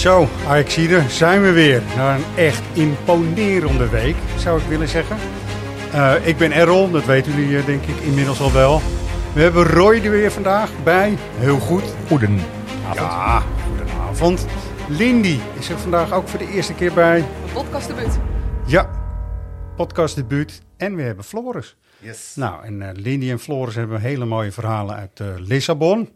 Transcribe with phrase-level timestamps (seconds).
[0.00, 1.82] Zo, Ajaxide, zijn we weer.
[1.96, 5.16] Na een echt imponerende week, zou ik willen zeggen.
[5.94, 8.80] Uh, ik ben Errol, dat weten jullie uh, denk ik inmiddels al wel.
[9.34, 11.16] We hebben Roy er weer vandaag bij.
[11.36, 11.82] Heel goed.
[12.08, 12.48] Goedenavond.
[12.94, 14.46] Ja, goedenavond.
[14.88, 17.24] Lindy is er vandaag ook voor de eerste keer bij.
[17.52, 18.18] Podcastdebuut.
[18.66, 18.90] Ja,
[19.76, 20.62] podcastdebuut.
[20.76, 21.76] En we hebben Floris.
[21.98, 22.32] Yes.
[22.36, 26.08] Nou, en uh, Lindy en Floris hebben hele mooie verhalen uit Lissabon.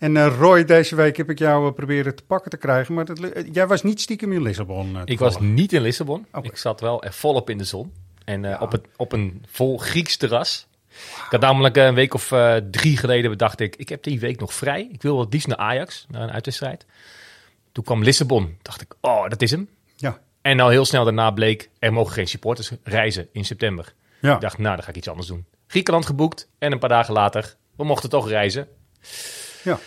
[0.00, 3.04] En uh, Roy, deze week heb ik jou uh, proberen te pakken te krijgen, maar
[3.04, 4.98] dat, uh, jij was niet stiekem in Lissabon.
[5.04, 6.26] ik was niet in Lissabon.
[6.32, 6.50] Okay.
[6.50, 7.92] Ik zat wel er volop in de zon.
[8.24, 8.58] En ja.
[8.58, 10.66] op, het, op een vol Grieks terras.
[10.88, 11.24] Wow.
[11.24, 12.32] Ik had namelijk een week of
[12.70, 14.88] drie geleden bedacht ik, ik heb die week nog vrij.
[14.92, 16.86] Ik wil wat liefst naar Ajax, naar een uitwedstrijd.
[17.72, 18.56] Toen kwam Lissabon.
[18.62, 19.68] Dacht ik, oh, dat is hem.
[19.96, 20.20] Ja.
[20.42, 23.94] En al heel snel daarna bleek, er mogen geen supporters reizen in september.
[24.20, 24.34] Ja.
[24.34, 25.46] Ik dacht, nou, dan ga ik iets anders doen.
[25.66, 28.68] Griekenland geboekt en een paar dagen later, we mochten toch reizen.
[29.64, 29.78] Ja.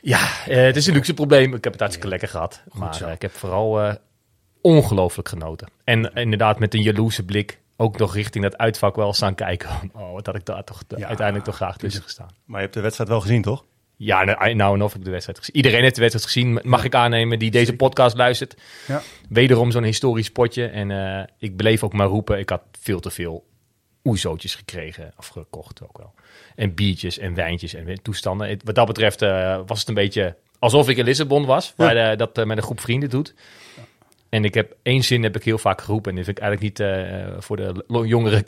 [0.00, 1.54] Ja, uh, het is een luxe probleem.
[1.54, 2.62] Ik heb het hartstikke lekker gehad.
[2.68, 3.94] Goed maar uh, ik heb vooral uh,
[4.60, 5.68] ongelooflijk genoten.
[5.84, 9.68] En inderdaad met een jaloerse blik ook nog richting dat uitvak wel staan kijken.
[9.92, 11.06] Oh, wat had ik daar toch Ja.
[11.06, 12.28] uiteindelijk toch graag tussen gestaan.
[12.44, 13.64] Maar je hebt de wedstrijd wel gezien, toch?
[13.96, 15.56] Ja, nou, nou en of ik de wedstrijd gezien.
[15.56, 18.56] Iedereen heeft de wedstrijd gezien, mag ik aannemen, die deze podcast luistert.
[18.86, 19.02] Ja.
[19.28, 20.66] Wederom zo'n historisch potje.
[20.66, 23.44] En uh, ik bleef ook maar roepen, ik had veel te veel
[24.08, 26.14] oezootjes gekregen, of gekocht ook wel.
[26.56, 28.58] En biertjes en wijntjes en toestanden.
[28.64, 32.10] Wat dat betreft uh, was het een beetje alsof ik in Lissabon was, waar ja.
[32.12, 33.34] uh, dat uh, met een groep vrienden doet.
[33.76, 33.82] Ja.
[34.28, 36.10] En ik heb één zin heb ik heel vaak geroepen.
[36.10, 36.88] En die vind ik eigenlijk niet
[37.44, 38.42] voor de jongere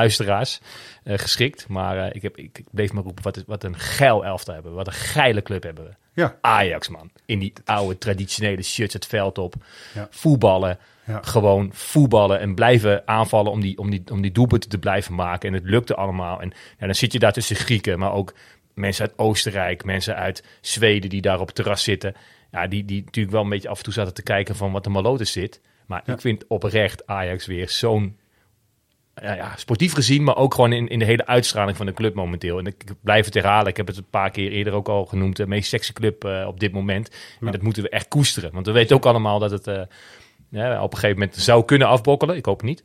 [0.00, 0.60] luisteraars
[1.04, 1.68] geschikt.
[1.68, 4.78] Maar ik, heb, ik, bleef maar roepen, wat, is, wat een geil elftal hebben we.
[4.78, 5.90] Wat een geile club hebben we.
[6.14, 6.38] Ja.
[6.40, 7.10] Ajax, man.
[7.26, 9.54] In die oude traditionele shirts het veld op.
[9.94, 10.08] Ja.
[10.10, 10.78] Voetballen.
[11.06, 11.20] Ja.
[11.22, 15.48] Gewoon voetballen en blijven aanvallen om die, om, die, om die doelpunten te blijven maken.
[15.48, 16.40] En het lukte allemaal.
[16.40, 18.34] En ja, dan zit je daar tussen Grieken, maar ook
[18.74, 22.14] mensen uit Oostenrijk, mensen uit Zweden die daar op het terras zitten.
[22.50, 24.84] Ja, die, die natuurlijk wel een beetje af en toe zaten te kijken van wat
[24.84, 25.60] de malote zit.
[25.86, 26.12] Maar Ja.
[26.12, 28.16] ik vind oprecht Ajax weer zo'n
[29.14, 32.14] ja, ja, sportief gezien, maar ook gewoon in, in de hele uitstraling van de club
[32.14, 32.58] momenteel.
[32.58, 35.04] En ik, ik blijf het herhalen, ik heb het een paar keer eerder ook al
[35.06, 37.08] genoemd, de meest sexy club uh, op dit moment.
[37.40, 37.46] Ja.
[37.46, 38.52] En dat moeten we echt koesteren.
[38.52, 39.82] Want we weten ook allemaal dat het uh,
[40.52, 42.36] ja, op een gegeven moment zou kunnen afbokkelen.
[42.36, 42.84] Ik hoop niet.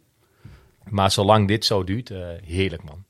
[0.89, 3.03] Maar zolang dit zo duurt, uh, heerlijk man.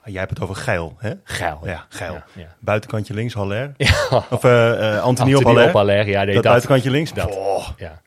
[0.00, 1.12] Ah, Jij hebt het over Geil, hè?
[1.24, 1.60] Geil.
[1.64, 2.12] Ja, Geil.
[2.12, 2.54] Ja, ja.
[2.58, 3.72] Buitenkantje links, Haller.
[3.76, 3.94] Ja.
[4.30, 5.66] Of uh, Anthony, op Anthony Haller.
[5.66, 6.52] op Haller, ja, nee, dat, dat.
[6.52, 7.12] buitenkantje links.
[7.12, 7.36] Dat.
[7.36, 7.68] Oh.
[7.76, 8.02] Ja.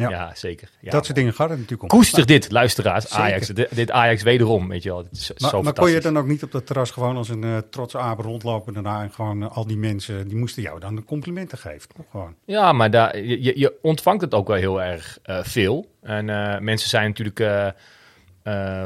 [0.00, 0.10] Ja.
[0.10, 0.34] Ja.
[0.34, 0.68] zeker.
[0.80, 1.98] Ja, dat soort dingen gaat het natuurlijk om.
[1.98, 3.04] Koester dit, luisteraars.
[3.04, 3.24] Zeker.
[3.24, 3.46] Ajax.
[3.46, 5.02] Dit, dit Ajax wederom, weet je wel.
[5.02, 7.28] Dit is zo Maar, maar kon je dan ook niet op dat terras gewoon als
[7.28, 10.80] een uh, trotse aap rondlopen daarna en gewoon uh, al die mensen, die moesten jou
[10.80, 12.34] dan de complimenten geven, toch gewoon?
[12.44, 15.94] Ja, maar daar, je, je ontvangt het ook wel heel erg uh, veel.
[16.02, 16.24] En
[16.64, 17.68] mensen zijn natuurlijk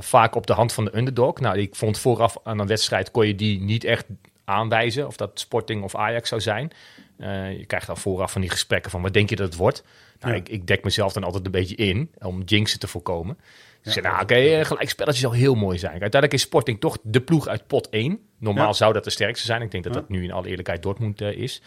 [0.00, 1.40] vaak op de hand van de underdog.
[1.40, 4.06] Nou, ik vond vooraf aan een wedstrijd kon je die niet echt
[4.44, 6.70] aanwijzen of dat Sporting of Ajax zou zijn.
[7.18, 9.84] Uh, je krijgt dan vooraf van die gesprekken van wat denk je dat het wordt.
[10.20, 10.40] Nou, ja.
[10.40, 13.36] ik, ik, dek mezelf dan altijd een beetje in om jinxen te voorkomen.
[13.36, 15.92] Dus ja, zeg, nou oké, okay, gelijk spelletje zou heel mooi zijn.
[15.92, 18.20] Uiteindelijk is Sporting toch de ploeg uit pot 1.
[18.38, 18.72] Normaal ja.
[18.72, 19.62] zou dat de sterkste zijn.
[19.62, 21.62] Ik denk dat dat nu in alle eerlijkheid Dortmund uh, is.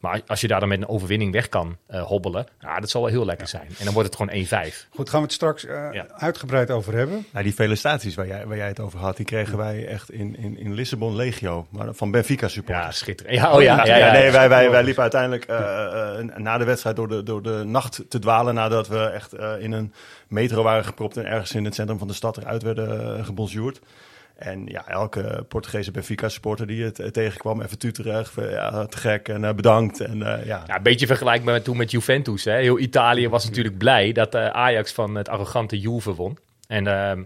[0.00, 3.02] Maar als je daar dan met een overwinning weg kan uh, hobbelen, ja, dat zal
[3.02, 3.66] wel heel lekker zijn.
[3.78, 4.74] En dan wordt het gewoon 1-5.
[4.90, 6.06] Goed, gaan we het straks uh, ja.
[6.16, 7.26] uitgebreid over hebben.
[7.32, 10.36] Nou, die felicitaties waar jij, waar jij het over had, die kregen wij echt in,
[10.36, 12.86] in, in Lissabon Legio, maar van Benfica supporters.
[12.86, 13.36] Ja, schitterend.
[13.36, 13.84] Ja, oh ja.
[13.84, 17.42] ja, ja nee, wij, wij, wij liepen uiteindelijk uh, na de wedstrijd door de, door
[17.42, 19.92] de nacht te dwalen nadat we echt in een
[20.28, 23.80] metro waren gepropt en ergens in het centrum van de stad eruit werden gebonjourd.
[24.40, 29.52] En ja, elke Portugese Benfica-supporter die het tegenkwam, even tuterig, ja, te gek en uh,
[29.52, 30.00] bedankt.
[30.00, 30.62] En, uh, ja.
[30.66, 32.44] ja, een beetje vergelijkbaar met toen met Juventus.
[32.44, 32.56] Hè.
[32.56, 36.38] Heel Italië was natuurlijk blij dat uh, Ajax van het arrogante Juve won.
[36.66, 37.22] En, ehm,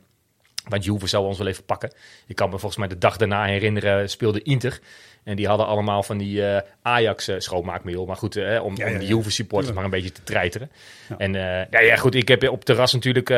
[0.69, 1.93] want Juve zou ons wel even pakken.
[2.27, 4.81] Ik kan me volgens mij de dag daarna herinneren, speelde Inter.
[5.25, 8.07] En die hadden allemaal van die uh, Ajax uh, schoonmaakmiddel.
[8.07, 9.75] Maar goed, uh, om, ja, ja, om de Juve supporters ja.
[9.75, 10.71] maar een beetje te treiteren.
[11.19, 13.29] En ja, ja, goed, ik heb op terras natuurlijk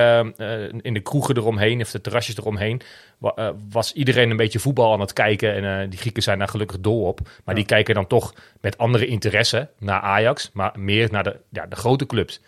[0.81, 2.81] in de kroegen eromheen, of de terrasjes eromheen,
[3.19, 5.65] wa was iedereen een beetje voetbal aan het kijken.
[5.65, 7.21] En die Grieken zijn daar gelukkig dol op.
[7.45, 11.67] Maar die kijken dan toch met andere interesse naar Ajax, maar meer naar de, ja,
[11.67, 12.41] de grote clubs.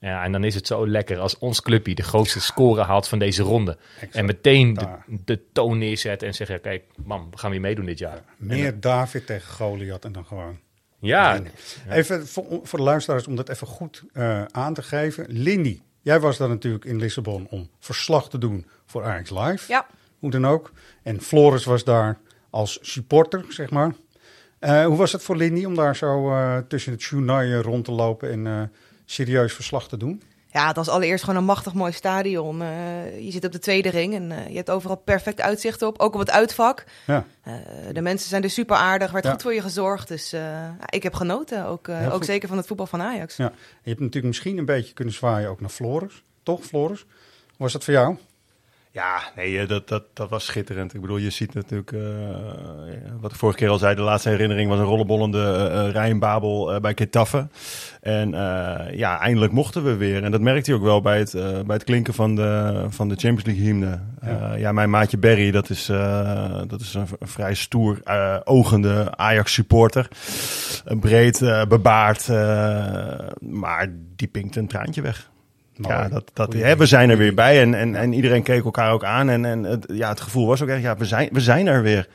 [0.00, 3.18] Ja, en dan is het zo lekker als ons clubje de grootste score haalt van
[3.18, 3.78] deze ronde.
[3.94, 4.14] Exact.
[4.14, 4.78] En meteen
[5.24, 8.22] de, toon neerzet en zeggen, kijk, man, we gaan weer meedoen dit jaar.
[8.36, 10.58] Meer David tegen Goliath en dan gewoon.
[10.98, 11.40] Ja,
[11.88, 15.24] Even voor, voor de luisteraars om dat even goed eh, aan te geven.
[15.28, 19.72] Lindy, jij was daar natuurlijk in Lissabon om verslag te doen voor Ajax Live.
[19.72, 19.86] Ja.
[20.18, 20.72] Hoe dan ook.
[21.02, 22.18] En Floris was daar
[22.50, 23.94] als supporter, zeg maar.
[24.58, 27.92] Eh, hoe was het voor Lindy om daar zo eh, tussen het journaal rond te
[27.92, 28.62] lopen en eh,
[29.06, 30.22] serieus verslag te doen?
[30.46, 32.62] Ja, het was allereerst gewoon een machtig mooi stadion.
[32.62, 35.98] Eh, je zit op de tweede ring en eh, je hebt overal perfect uitzicht op.
[36.00, 36.84] Ook op het uitvak.
[37.06, 37.54] Ja, Eh,
[37.92, 39.10] de mensen zijn er super aardig.
[39.10, 39.30] werd Ja.
[39.30, 40.08] goed voor je gezorgd.
[40.08, 40.34] Dus
[40.88, 41.66] ik heb genoten.
[41.66, 42.24] Ook, ook goed.
[42.24, 43.36] zeker van het voetbal van Ajax.
[43.36, 43.52] ja.
[43.82, 46.22] Je hebt natuurlijk misschien een beetje kunnen zwaaien ook naar Floris.
[46.42, 47.00] Toch, Floris?
[47.00, 47.08] Hoe
[47.56, 48.16] was dat voor jou?
[48.96, 50.94] Ja, nee, eh, dat, dat, dat was schitterend.
[50.94, 52.00] Ik bedoel, je ziet natuurlijk, eh,
[53.20, 56.80] wat ik vorige keer al zei, de laatste herinnering was een rollenbollende uh, Rijnbabel uh,
[56.80, 57.48] bij Ketaffe.
[58.00, 58.30] En
[58.92, 60.22] ja, eindelijk mochten we weer.
[60.22, 61.32] En dat merkte je ook wel bij het,
[61.66, 64.00] bij het klinken van de, van de Champions League hymne.
[64.22, 64.54] Ja.
[64.54, 65.86] ja, mijn maatje Barry, dat is,
[66.66, 68.00] dat is een, een vrij stoer,
[68.44, 70.08] ogende Ajax supporter.
[71.00, 71.38] breed,
[71.68, 72.28] bebaard,
[73.40, 75.30] maar die pinkt een traantje weg.
[75.76, 75.94] Mooi.
[75.94, 79.04] Ja, dat, dat, we zijn er weer bij en, en, en iedereen keek elkaar ook
[79.04, 79.28] aan.
[79.28, 81.82] En, en het, ja, het gevoel was ook echt, ja, we zijn, we zijn er
[81.82, 82.08] weer.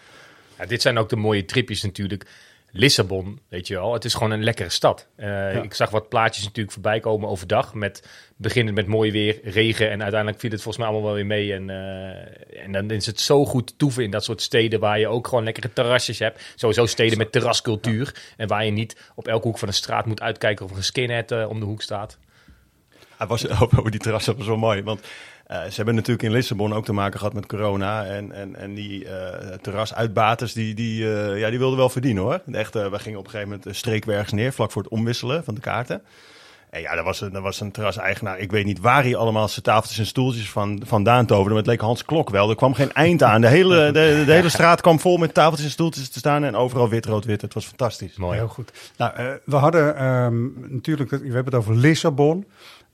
[0.60, 2.26] Ja, dit zijn ook de mooie tripjes natuurlijk.
[2.74, 5.08] Lissabon, weet je wel, het is gewoon een lekkere stad.
[5.18, 5.62] Uh, ja.
[5.62, 7.74] Ik zag wat plaatjes natuurlijk voorbij komen overdag.
[7.74, 9.90] Met, beginnend met mooi weer, regen.
[9.90, 11.54] En uiteindelijk viel het volgens mij allemaal wel weer mee.
[11.54, 15.08] En, uh, en dan is het zo goed toeven in dat soort steden waar je
[15.08, 16.54] ook gewoon lekkere terrasjes hebt.
[16.56, 18.16] Sowieso steden met terrascultuur.
[18.38, 21.32] En waar je niet op elke hoek van de straat moet uitkijken of een skinhead
[21.32, 22.18] uh, om de hoek staat.
[23.22, 26.74] Hij was over die terras was wel mooi, want uh, ze hebben natuurlijk in Lissabon
[26.74, 28.06] ook te maken gehad met corona.
[28.06, 29.12] En, en, en die uh,
[29.62, 32.42] terrasuitbaters, die, die, uh, ja, die wilden wel verdienen hoor.
[32.52, 35.56] Echt, we gingen op een gegeven moment streek ergens neer, vlak voor het omwisselen van
[35.56, 36.02] de kaarten.
[36.72, 38.40] En ja, dat was, een, was een terraseigenaar.
[38.40, 41.50] Ik weet niet waar hij allemaal zijn tafeltjes en stoeltjes van, vandaan toverde.
[41.50, 42.50] Maar het leek Hans Klok wel.
[42.50, 43.42] Er kwam geen eind aan.
[43.42, 46.44] De hele, de, de, de hele straat kwam vol met tafeltjes en stoeltjes te staan.
[46.44, 47.42] En overal wit, rood, wit.
[47.42, 48.16] Het was fantastisch.
[48.16, 48.38] Mooi.
[48.38, 48.72] Heel goed.
[48.98, 52.46] Nou, uh, we hadden um, natuurlijk, we hebben het over Lissabon.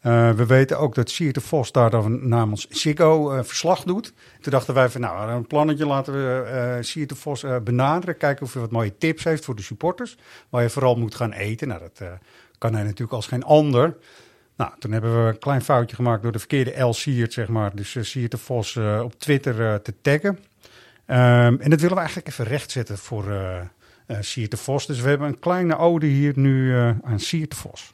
[0.04, 4.14] Uh, we weten ook dat Siert de Vos daar dan namens Ziggo uh, verslag doet.
[4.42, 8.18] Toen dachten wij van nou, een plannetje laten we uh, Vos benaderen.
[8.18, 10.18] Kijken of hij wat mooie tips heeft voor de supporters.
[10.50, 11.68] Waar je vooral moet gaan eten.
[11.68, 12.10] Nou, dat
[12.58, 13.98] kan hij natuurlijk als geen ander.
[14.56, 17.76] Nou, toen hebben we een klein foutje gemaakt door de verkeerde L Siert, zeg maar.
[17.76, 20.30] Dus Siert de Vos op Twitter te taggen.
[20.30, 23.26] Um, en dat willen we eigenlijk even rechtzetten voor
[24.20, 24.86] Siert de Vos.
[24.86, 27.94] Dus we hebben een kleine ode hier nu aan Siert de Vos.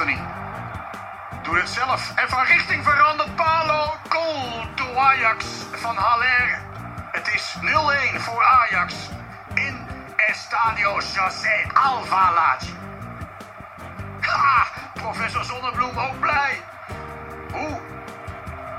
[0.00, 0.20] Anthony.
[1.42, 2.12] Doe het zelf.
[2.14, 3.94] En van richting verandert Palo.
[4.08, 6.60] Goal to Ajax van Haller.
[7.12, 7.56] Het is
[8.16, 8.94] 0-1 voor Ajax
[9.54, 9.86] in
[10.16, 12.64] Estadio José Alvalade.
[14.20, 14.66] Ha!
[14.94, 16.62] Professor Zonnebloem ook blij.
[17.52, 17.80] Hoe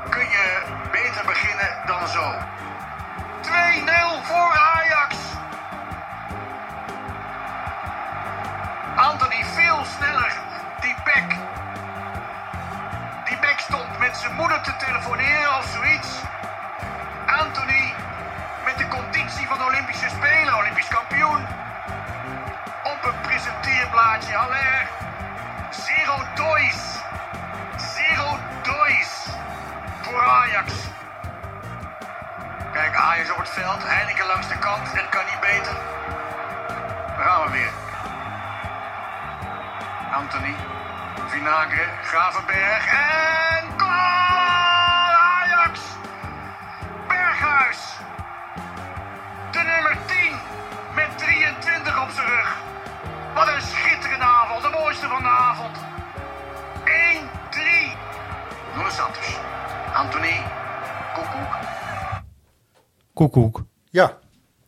[0.09, 2.33] kun je beter beginnen dan zo?
[3.41, 5.15] 2-0 voor Ajax.
[8.95, 10.50] Anthony veel sneller.
[13.25, 13.59] Die bek.
[13.59, 16.09] Stond met zijn moeder te telefoneren of zoiets.
[17.25, 17.93] Anthony
[18.65, 21.45] met de conditie van de Olympische Spelen, Olympisch kampioen.
[22.83, 24.87] Op een presenteerblaadje, Haller.
[25.69, 26.75] Zero dois.
[27.77, 29.25] Zero dois.
[30.01, 30.73] Voor Ajax.
[32.73, 34.91] Kijk, Ajax op het veld, Heineken langs de kant.
[34.91, 35.75] Het kan niet beter.
[37.17, 37.71] Daar gaan we weer.
[40.11, 40.55] Anthony,
[41.31, 45.13] Vinagre, Gravenberg en goal!
[45.39, 45.79] Ajax!
[47.07, 47.77] Berghuis!
[49.51, 50.33] De nummer 10
[50.95, 52.57] met 23 op zijn rug.
[53.33, 55.77] Wat een schitterende avond, de mooiste van de avond.
[55.77, 55.81] 1-3.
[58.75, 59.37] Nuno Santos.
[59.93, 60.43] Anthony,
[61.13, 61.53] koekoek.
[63.13, 63.63] Koekoek.
[63.89, 64.17] Ja.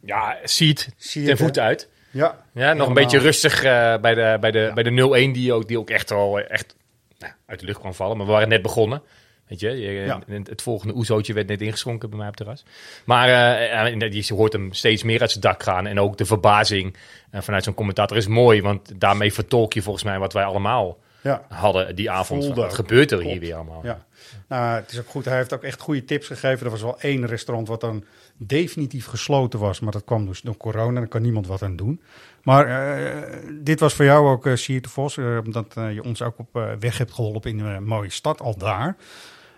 [0.02, 0.90] Ja, ziet
[1.26, 1.90] ten voet uit.
[2.14, 4.74] Ja, ja nog een beetje rustig uh, bij de, bij de, ja.
[4.74, 6.76] bij de 0-1 die ook, die ook echt al echt,
[7.18, 8.18] nou, uit de lucht kwam vallen.
[8.18, 9.02] Maar we waren net begonnen.
[9.48, 10.22] Weet je, je ja.
[10.44, 12.66] het volgende oezootje werd net ingeschonken bij mij op het terras.
[13.06, 15.88] Maar uh, je hoort hem steeds meer uit zijn dak gaan.
[15.88, 16.96] En ook de verbazing
[17.32, 18.62] uh, vanuit zo'n commentator is mooi.
[18.62, 21.46] Want daarmee vertolk je volgens mij wat wij allemaal ja.
[21.50, 22.48] hadden die avond.
[22.48, 23.82] Wat gebeurt er hier weer allemaal?
[23.84, 24.06] Ja.
[24.48, 25.26] Nou, het is ook goed.
[25.26, 26.66] Hij heeft ook echt goede tips gegeven.
[26.66, 28.04] Er was wel één restaurant wat dan
[28.38, 29.80] definitief gesloten was.
[29.80, 31.00] Maar dat kwam dus door corona.
[31.00, 32.02] Daar kan niemand wat aan doen.
[32.44, 35.18] Maar uh, dit was voor jou ook, uh, Siert de Vos.
[35.18, 38.96] Uh, omdat je ons ook op weg hebt geholpen in een mooie stad, al daar.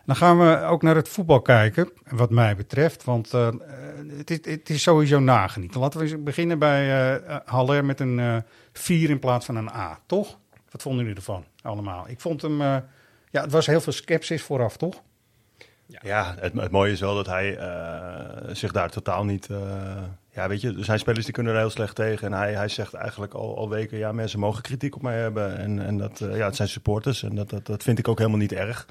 [0.06, 3.04] Dan gaan we ook naar het voetbal kijken, wat mij betreft.
[3.04, 3.50] Want uh,
[4.18, 5.80] het, is, het is sowieso nagenieten.
[5.80, 8.38] Laten we beginnen bij uh, Haller met een uh,
[8.74, 10.38] 4 in plaats van een A, toch?
[10.76, 12.10] Wat vonden jullie ervan allemaal?
[12.10, 12.62] Ik vond hem...
[12.62, 12.84] ja,
[13.30, 15.02] het was heel veel sceptisch vooraf, toch?
[15.86, 17.58] Ja, ja het, het, mooie is wel dat hij
[18.52, 19.48] zich daar totaal niet...
[20.32, 22.28] ja, weet je, er zijn spelers die kunnen er heel slecht tegen.
[22.28, 25.58] En hij, hij zegt eigenlijk al, al weken, ja, mensen mogen kritiek op mij hebben.
[25.58, 28.40] En, en dat, ja, het zijn supporters en dat, dat, dat vind ik ook helemaal
[28.40, 28.88] niet erg.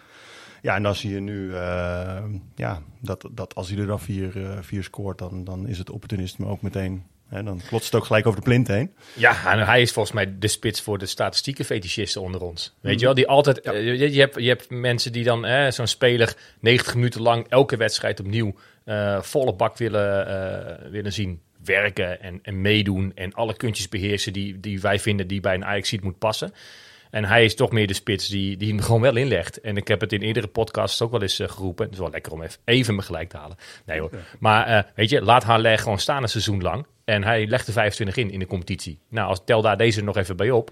[0.65, 2.25] Ja, en dan zie je nu uh,
[2.55, 5.91] ja, dat, dat als hij er dan vier, uh, vier scoort, dan, dan is het
[5.91, 7.05] opportunisme ook meteen.
[7.29, 8.95] Hè, dan klotst het ook gelijk over de plint heen.
[9.13, 12.75] Ja, en hij is volgens mij de spits voor de statistieke fetischisten onder ons.
[12.81, 13.61] Weet je wel, die altijd.
[13.63, 13.75] Ja.
[13.75, 17.77] Uh, je, je, hebt, je hebt mensen die dan, zo'n speler, 90 minuten lang elke
[17.77, 18.55] wedstrijd opnieuw
[19.21, 23.13] volle bak willen, willen zien werken en, en meedoen.
[23.15, 26.53] En alle kuntjes beheersen die, die wij vinden die bij een Ajax moet passen.
[27.15, 29.61] En hij is toch meer de spits die, die hem gewoon wel inlegt.
[29.61, 31.85] En ik heb het in eerdere podcasts ook wel eens uh, geroepen.
[31.85, 33.57] Het is wel lekker om even, even me gelijk te halen.
[33.85, 34.11] Nee hoor.
[34.39, 36.87] Maar uh, weet je, laat Haller gewoon staan een seizoen lang.
[37.05, 38.99] En hij legt er 25 in in de competitie.
[39.09, 40.71] Nou, als tel daar deze nog even bij op.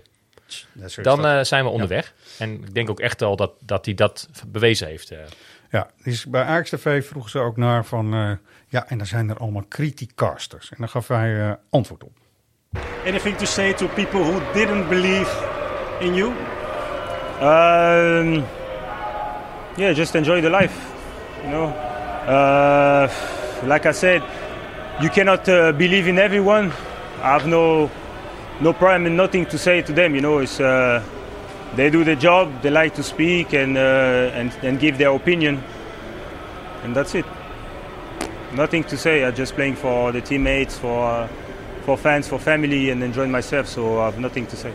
[1.02, 2.14] Dan uh, zijn we onderweg.
[2.16, 2.44] Ja.
[2.44, 5.12] En ik denk ook echt wel dat, dat hij dat bewezen heeft.
[5.70, 8.38] Ja, dus bij Ajax TV vroegen ze ook naar van...
[8.68, 10.70] ja, en dan zijn er allemaal criticasters.
[10.70, 12.18] En dan gaf hij antwoord op.
[13.06, 15.60] Anything to say to people who didn't believe
[16.02, 16.28] in you?
[17.40, 18.44] Um,
[19.76, 20.92] yeah, just enjoy the life.
[21.44, 23.08] You know, uh,
[23.64, 24.22] like I said,
[25.00, 26.72] you cannot uh, believe in everyone.
[27.22, 27.90] I have no
[28.60, 30.14] no problem and nothing to say to them.
[30.14, 31.02] You know, it's uh,
[31.74, 32.62] they do the job.
[32.62, 35.62] They like to speak and uh, and and give their opinion,
[36.84, 37.26] and that's it.
[38.52, 39.24] Nothing to say.
[39.24, 41.28] I'm just playing for the teammates, for
[41.84, 43.66] for fans, for family, and enjoying myself.
[43.66, 44.72] So I have nothing to say.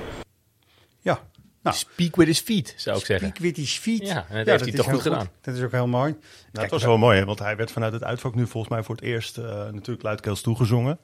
[1.68, 3.28] Nou, speak with his feet, zou ik zeggen.
[3.28, 4.08] Speak with his feet.
[4.08, 5.30] Ja, en dat ja, heeft hij toch goed gedaan.
[5.42, 6.12] Dat is ook heel mooi.
[6.12, 6.20] Nou,
[6.52, 8.96] dat was wel mooi, hè, want hij werd vanuit het uitvak nu volgens mij voor
[8.96, 11.00] het eerst uh, natuurlijk luidkeels toegezongen.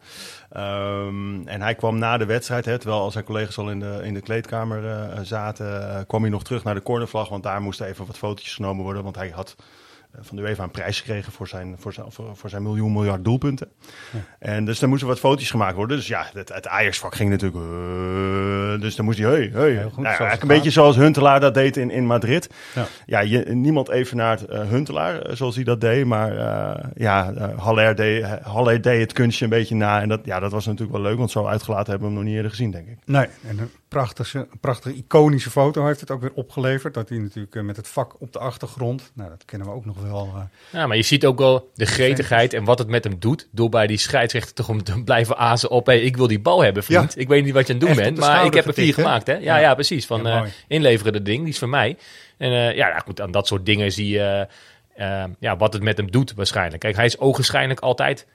[0.58, 4.00] Um, en hij kwam na de wedstrijd, hè, terwijl al zijn collega's al in de,
[4.04, 7.62] in de kleedkamer uh, zaten, uh, kwam hij nog terug naar de cornervlag, want daar
[7.62, 9.56] moesten even wat fotootjes genomen worden, want hij had
[10.20, 13.24] van de UEFA een prijs gekregen voor zijn, voor zijn, voor, voor zijn miljoen miljard
[13.24, 13.68] doelpunten.
[14.12, 14.20] Ja.
[14.40, 15.98] En dus daar moesten wat foto's gemaakt worden.
[15.98, 17.64] Dus ja, het, het Ajax-vak ging natuurlijk...
[17.64, 19.30] Uh, dus dan moest hij...
[19.30, 19.72] Hey, hey.
[19.72, 22.50] Ja, goed, nou, een beetje zoals Huntelaar dat deed in, in Madrid.
[22.76, 26.06] Ja, ja je, niemand evenaart uh, Huntelaar zoals hij dat deed.
[26.06, 30.02] Maar uh, ja, Haller deed, Haller deed het kunstje een beetje na.
[30.02, 32.24] En dat, ja, dat was natuurlijk wel leuk, want zo uitgelaten hebben we hem nog
[32.24, 32.98] niet eerder gezien, denk ik.
[33.06, 36.94] Nee, en prachtige, prachtige iconische foto heeft het ook weer opgeleverd.
[36.94, 39.12] Dat hij natuurlijk met het vak op de achtergrond...
[39.14, 40.32] Nou, dat kennen we ook nog wel.
[40.36, 43.48] Uh, ja, maar je ziet ook wel de gretigheid en wat het met hem doet.
[43.52, 45.86] Door bij die scheidsrechter toch om te blijven azen op...
[45.86, 47.14] Hey, ik wil die bal hebben, vriend.
[47.14, 47.22] Ja.
[47.22, 49.28] Ik weet niet wat je aan het doen bent, maar ik heb er vier gemaakt.
[49.28, 49.34] Hè?
[49.34, 50.06] Ja, ja, ja precies.
[50.06, 51.98] Van uh, inleveren de ding, die is van mij.
[52.38, 54.48] En uh, ja, goed, aan dat soort dingen zie je
[55.40, 56.80] ja, wat het met hem doet waarschijnlijk.
[56.80, 58.28] Kijk, hij is ogenschijnlijk altijd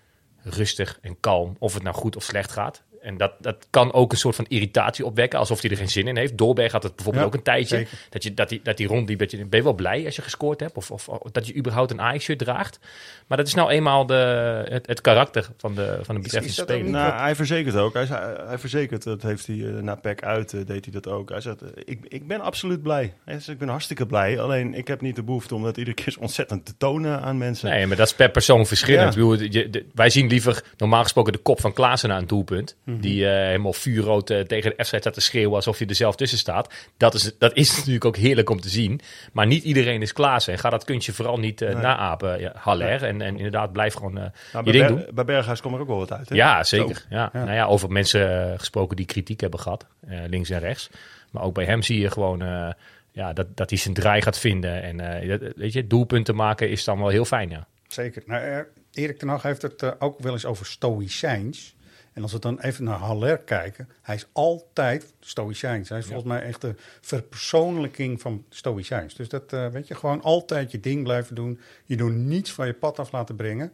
[0.43, 1.57] rustig en kalm.
[1.59, 2.83] Of het nou goed of slecht gaat.
[3.01, 6.09] En dat, dat kan ook een soort van irritatie opwekken, alsof hij er geen zin
[6.09, 6.39] in heeft.
[6.39, 7.87] Doorberg had het bijvoorbeeld ja, ook een tijdje.
[8.11, 10.77] Dat, je, dat, die, dat die rond ben je wel blij als je gescoord hebt.
[10.77, 12.79] Of, of, of dat je überhaupt een Ajax-shirt draagt.
[13.27, 16.91] Maar dat is nou eenmaal de, het, het karakter van de, van de betreffende speler.
[16.91, 17.95] Nou, hij verzekert ook.
[17.95, 18.07] Hij,
[18.47, 21.29] hij verzekert, dat heeft hij uh, na PEC uit, uh, deed hij dat ook.
[21.31, 23.15] Hij zegt, uh, ik, ik ben absoluut blij.
[23.25, 24.41] Hij zegt, ik ben hartstikke blij.
[24.41, 27.71] Alleen, ik heb niet de behoefte om dat iedere keer ontzettend te tonen aan mensen.
[27.71, 29.15] Nee, maar dat is per persoon verschillend.
[29.15, 29.21] Ja.
[29.21, 32.77] Bedoel, je, de, wij zien liever normaal gesproken de kop van Klaassen naar een doelpunt.
[32.89, 33.01] -hmm.
[33.01, 36.39] Die helemaal vuurrood uh, tegen de F staat te schreeuwen alsof je er zelf tussen
[36.39, 36.75] staat.
[36.97, 39.01] Dat is, dat is natuurlijk ook heerlijk om te zien.
[39.33, 40.53] Maar niet iedereen is Klaassen.
[40.53, 41.83] En ga dat kuntje vooral niet uh, nee.
[41.83, 43.05] naapen, ja, Haller.
[43.05, 44.31] En, en inderdaad, blijf gewoon nou,
[44.65, 45.15] je ding Ber doen.
[45.15, 46.29] Bij Berghuis komt er ook wel wat uit.
[46.29, 46.35] Hè?
[46.35, 47.07] Ja, zeker.
[47.11, 47.31] Ja.
[47.33, 47.45] Ja.
[47.45, 49.87] Nou ja, over mensen gesproken die kritiek hebben gehad,
[50.27, 50.91] links en rechts.
[51.31, 52.39] Maar ook bij hem zie je gewoon
[53.13, 54.83] ja, dat, dat hij zijn draai gaat vinden.
[54.83, 57.67] En weet je, doelpunten maken is dan wel heel fijn, ja.
[57.89, 58.23] Zeker.
[58.27, 61.77] Nou, Erik ten Hag heeft het ook wel eens over stoïcijns.
[62.19, 65.89] En als we dan even naar Haller kijken, hij is altijd stoïcijns.
[65.89, 66.11] Hij is ja.
[66.11, 69.15] volgens mij echt de verpersoonlijking van stoïcijns.
[69.15, 71.61] Dus dat uh, weet je, gewoon altijd je ding blijven doen.
[71.85, 73.73] Je doet niets van je pad af laten brengen.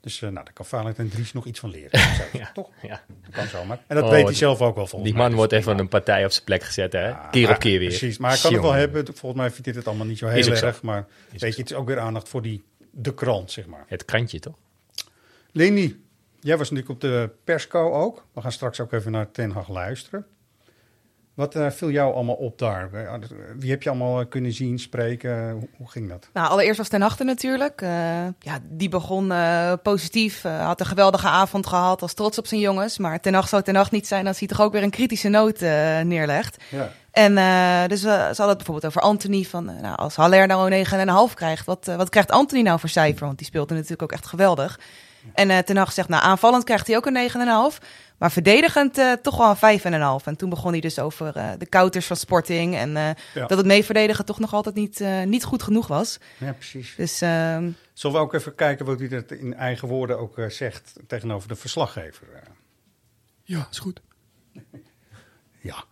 [0.00, 2.00] Dus uh, nou, daar kan Valentijn Dries nog iets van leren.
[2.32, 2.50] ja.
[2.54, 2.70] Toch?
[2.82, 3.02] Ja.
[3.22, 3.82] Dat kan zomaar.
[3.86, 5.36] En dat oh, weet hij zelf ook wel volgens Die man mij.
[5.36, 7.08] wordt even een partij op zijn plek gezet, hè?
[7.08, 7.88] Ja, keer op keer weer.
[7.88, 8.62] Precies, maar hij kan Sion.
[8.62, 9.04] het wel hebben.
[9.14, 10.74] Volgens mij vindt hij het allemaal niet zo heel erg.
[10.74, 10.80] Zo.
[10.82, 13.84] Maar is weet je, het is ook weer aandacht voor die, de krant, zeg maar.
[13.86, 14.54] Het krantje, toch?
[15.52, 16.03] Leni,
[16.44, 18.24] Jij was natuurlijk op de persco ook.
[18.32, 20.26] We gaan straks ook even naar Ten Hag luisteren.
[21.34, 22.92] Wat eh, viel jou allemaal op daar?
[22.92, 23.14] Eh,
[23.56, 25.50] Wie heb je allemaal eh, kunnen zien, spreken?
[25.50, 26.28] Hoe, hoe ging dat?
[26.32, 27.80] Nou, allereerst was Ten Hag natuurlijk.
[27.80, 27.88] Eh,
[28.38, 32.60] ja, die begon eh, positief, eh, had een geweldige avond gehad, was trots op zijn
[32.60, 32.98] jongens.
[32.98, 35.28] Maar Ten Hag zou Ten Hag niet zijn als hij toch ook weer een kritische
[35.28, 36.56] noot eh, neerlegt.
[36.70, 36.90] Ja.
[37.14, 39.44] En eh, dus ze hadden het bijvoorbeeld over Anthony.
[39.44, 40.86] Van, eh, nou, als Haller nou een
[41.28, 43.26] 9,5 krijgt, wat, eh, wat krijgt Anthony nou voor cijfer?
[43.26, 44.80] Want die speelde natuurlijk ook echt geweldig.
[45.32, 47.78] En eh Ten Hag zegt, nou aanvallend krijgt hij ook een 9,5.
[48.18, 49.80] Maar verdedigend eh, toch wel een
[50.20, 50.24] 5,5.
[50.24, 52.76] En toen begon hij dus over eh, de counters van Sporting.
[52.76, 53.46] En eh, Ja.
[53.46, 56.18] dat het mee verdedigen toch nog altijd niet, eh, niet goed genoeg was.
[56.38, 56.94] Ja, precies.
[56.96, 60.48] Dus ehm, Zullen we ook even kijken wat hij dat in eigen woorden ook eh,
[60.48, 62.26] zegt tegenover de verslaggever?
[63.42, 64.00] Ja, is goed.
[65.60, 65.84] Ja.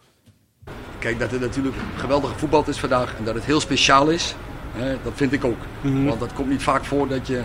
[0.98, 4.34] Kijk, dat het natuurlijk geweldig voetbal is vandaag en dat het heel speciaal is,
[4.72, 5.58] hè, dat vind ik ook.
[5.82, 7.42] Want dat komt niet vaak voor dat je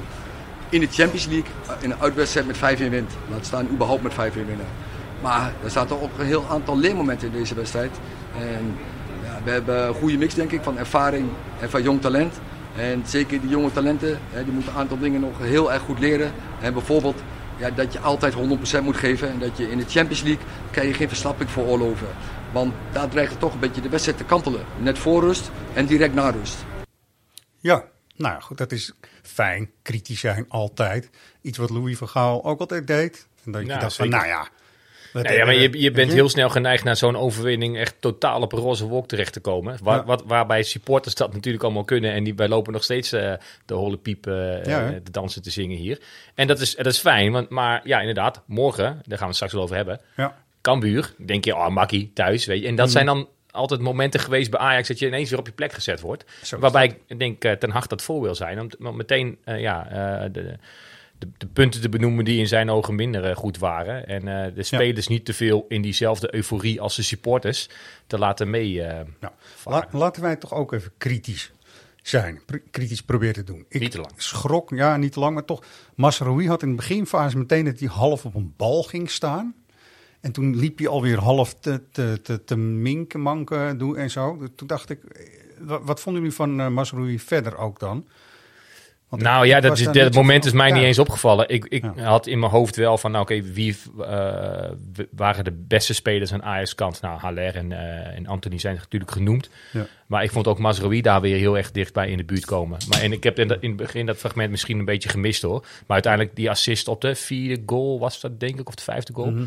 [0.69, 2.59] in de Champions League eh, in een uitwedstrijd met 5-1
[2.89, 3.11] wint.
[3.31, 4.65] Laat staan überhaupt met 5-1 winnen.
[5.21, 7.91] Maar er zaten ook een heel aantal leermomenten in deze wedstrijd.
[8.39, 8.75] En
[9.23, 12.33] ja, we hebben een goede mix denk ik van ervaring en van jong talent.
[12.75, 15.99] En zeker die jonge talenten, hè, die moeten een aantal dingen nog heel erg goed
[15.99, 16.31] leren.
[16.61, 17.21] En bijvoorbeeld
[17.57, 18.37] ja, dat je altijd 100%
[18.83, 19.29] moet geven.
[19.29, 22.07] En dat je in de Champions League kan je geen verslapping veroorloven.
[22.51, 24.61] Want daar dreigt het toch een beetje de wedstrijd te kantelen.
[24.77, 26.65] Net voor rust en direct na rust.
[27.59, 27.83] Ja,
[28.17, 29.69] nou ja, goed, dat is fijn.
[29.81, 31.09] Kritisch zijn, altijd.
[31.41, 33.27] Iets wat Louis van Gaal ook altijd deed.
[33.45, 34.47] En dat je dacht van, nou ja...
[35.13, 38.53] Nou ja, maar je, je bent heel snel geneigd naar zo'n overwinning echt totaal op
[38.53, 39.77] een roze wolk terecht te komen.
[39.83, 40.03] Waar, Ja.
[40.05, 42.13] wat, waarbij supporters dat natuurlijk allemaal kunnen.
[42.13, 43.33] En die, wij lopen nog steeds eh,
[43.65, 44.33] de holle piep eh,
[44.63, 44.87] Ja, hè?
[44.95, 45.99] eh, de dansen te zingen hier.
[46.35, 49.35] En dat is, dat is fijn, want, maar ja, inderdaad, morgen, daar gaan we het
[49.35, 50.01] straks wel over hebben.
[50.15, 50.37] Ja.
[50.61, 52.67] Cambuur, denk je, oh, makkie, thuis, weet je.
[52.67, 52.93] En dat Mhm.
[52.93, 55.99] zijn dan altijd momenten geweest bij Ajax dat je ineens weer op je plek gezet
[56.01, 56.25] wordt.
[56.43, 58.59] Zo waarbij ik denk eh, Ten Hag dat voor wil zijn.
[58.59, 60.57] Om, om meteen eh, ja, eh, de,
[61.19, 64.07] de, de punten te benoemen die in zijn ogen minder goed waren.
[64.07, 67.69] En de spelers niet te veel in diezelfde euforie als de supporters
[68.07, 68.81] te laten mee.
[69.19, 69.33] Nou,
[69.65, 71.51] la- laten wij toch ook even kritisch
[72.01, 72.41] zijn.
[72.45, 73.65] Pr- kritisch proberen te doen.
[73.69, 74.11] Ik Niet te lang.
[74.15, 75.63] schrok, ja, niet te lang, maar toch.
[75.95, 79.55] Masraoui had in de beginfase meteen dat hij half op een bal ging staan.
[80.21, 84.47] En toen liep hij alweer half te, te, te, te minken, manken doen en zo.
[84.55, 85.25] Toen dacht ik, eh,
[85.59, 88.05] wat, wat vonden jullie van uh, verder ook dan?
[89.09, 91.49] Want Nou ja, dat, is, dat moment is mij niet eens opgevallen.
[91.49, 92.03] Ik, ik Ja.
[92.03, 94.69] had in mijn hoofd wel van, nou oké, wie eh,
[95.11, 97.01] waren de beste spelers aan Ajax kant?
[97.01, 99.49] Nou, Haller en, eh, en Anthony zijn natuurlijk genoemd.
[99.71, 99.85] Ja.
[100.07, 102.77] Maar ik vond ook Mazraoui daar weer heel erg dichtbij in de buurt komen.
[102.89, 105.59] Maar en ik heb in, het begin dat fragment misschien een beetje gemist hoor.
[105.61, 109.13] Maar uiteindelijk die assist op de vierde goal was dat denk ik, of de vijfde
[109.13, 109.31] goal.
[109.31, 109.45] Mhm.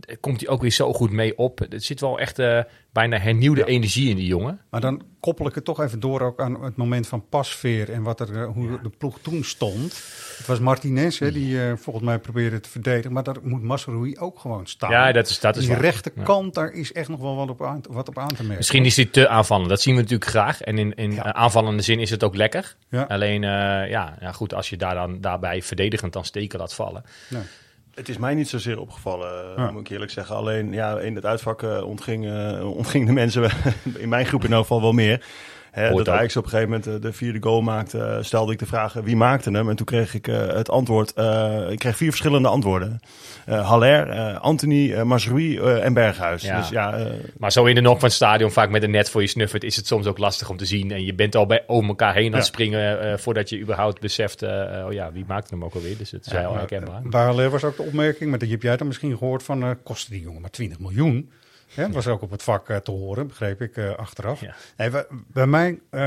[0.00, 1.60] D- komt hij ook weer zo goed mee op.
[1.60, 2.60] Er zit wel echt eh,
[2.92, 4.60] bijna hernieuwde energie in die jongen.
[4.70, 8.02] Maar dan koppel ik het toch even door ook aan het moment van pasveer en
[8.02, 9.92] wat er, eh, hoe de ploeg toen stond.
[10.36, 14.18] Het was Martinez hè, die eh, volgens mij probeerde te verdedigen, maar daar moet Masrui
[14.18, 14.90] ook gewoon staan.
[14.90, 15.80] Ja, dat is, dat is die waar.
[15.80, 18.56] rechterkant, daar is echt nog wel wat op aan, wat op aan te merken.
[18.56, 19.68] Misschien is hij te aanvallend.
[19.68, 20.60] Dat zien we natuurlijk graag.
[20.60, 22.76] En in, in aanvallende zin is het ook lekker.
[23.08, 27.04] Alleen, ja, ja, goed, als je daar dan, daarbij verdedigend dan steken laat vallen.
[27.96, 29.70] Het is mij niet zozeer opgevallen, Ja.
[29.70, 30.36] moet ik eerlijk zeggen.
[30.36, 33.50] Alleen ja, in het uitvak eh, ontging, eh, ontging de mensen,
[33.98, 35.24] in mijn groep in elk geval wel meer.
[35.76, 36.08] Hè, dat.
[36.08, 38.96] Ajax op een gegeven moment eh, de vierde goal maakte, eh, stelde ik de vraag
[38.96, 39.68] eh, wie maakte hem.
[39.68, 43.00] En toen kreeg ik eh, het antwoord, eh, ik kreeg vier verschillende antwoorden.
[43.46, 46.42] Eh Haller, eh, Anthony, eh Mazrui eh, en Berghuis.
[46.42, 46.58] Ja.
[46.60, 47.06] Dus ja, eh,
[47.38, 49.64] Maar zo in de nok van het stadion, vaak met een net voor je snuffert,
[49.64, 50.90] is het soms ook lastig om te zien.
[50.90, 52.52] En je bent al bij over elkaar heen aan het Ja.
[52.52, 55.96] springen eh, voordat je überhaupt beseft, eh, oh ja, wie maakte hem ook alweer.
[55.98, 57.00] Dus het is heel herkenbaar.
[57.04, 59.70] Bij Haller was ook de opmerking, maar die heb jij dan misschien gehoord van, eh
[59.82, 61.30] kostte die jongen maar 20 miljoen.
[61.74, 64.40] Hè, was ook op het vak eh, te horen, begreep ik eh, achteraf.
[64.40, 64.54] Ja.
[64.76, 66.00] Nee, bij, bij mij, eh,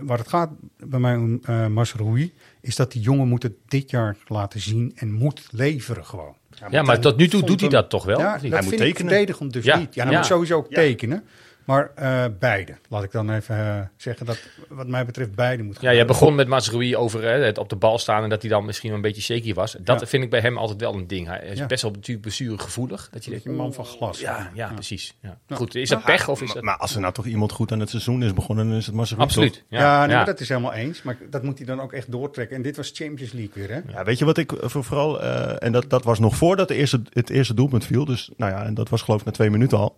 [0.00, 3.90] waar het gaat bij mij om uh, Masroui, is dat die jongen moet het dit
[3.90, 6.34] jaar laten zien en moet leveren gewoon.
[6.70, 8.18] Ja, maar tot nu toe doet hij dat toch wel?
[8.18, 9.08] Ja, dat Hij moet vind ik tekenen.
[9.10, 9.94] verdedigend dus Ja, niet.
[9.94, 10.74] Ja, hij moet sowieso ook Ja.
[10.76, 11.24] tekenen.
[11.70, 12.74] Maar eh, beide.
[12.88, 15.98] Laat ik dan even eh, zeggen dat wat mij betreft beide moet Ja, gebeuren.
[15.98, 18.64] jij begon met Mazraoui over hè, het op de bal staan en dat hij dan
[18.64, 19.76] misschien een beetje shaky was.
[19.80, 20.06] Dat Ja.
[20.06, 21.26] vind ik bij hem altijd wel een ding.
[21.26, 21.66] Hij is Ja.
[21.66, 23.08] best wel natuurlijk blessuregevoelig.
[23.12, 24.20] Dat je Dat denkt, je man van glas.
[24.20, 25.16] ja, ja, precies.
[25.22, 25.38] Ja.
[25.46, 25.56] Ja.
[25.56, 26.62] Goed, is dat pech of is dat...
[26.62, 28.94] maar als er nou toch iemand goed aan het seizoen is begonnen, dan is het
[28.94, 29.52] Mazrui Absoluut.
[29.52, 29.62] toch?
[29.68, 30.16] Ja, Ja, nee, ja.
[30.16, 31.02] maar dat is helemaal eens.
[31.02, 32.56] Maar dat moet hij dan ook echt doortrekken.
[32.56, 33.92] En dit was Champions League weer, hè?
[33.92, 36.68] Ja, weet je wat ik eh, voor vooral, eh, en dat, dat was nog voordat
[36.68, 39.32] de eerste, het eerste doelpunt viel, dus nou ja, en dat was geloof ik na
[39.32, 39.96] twee minuten al.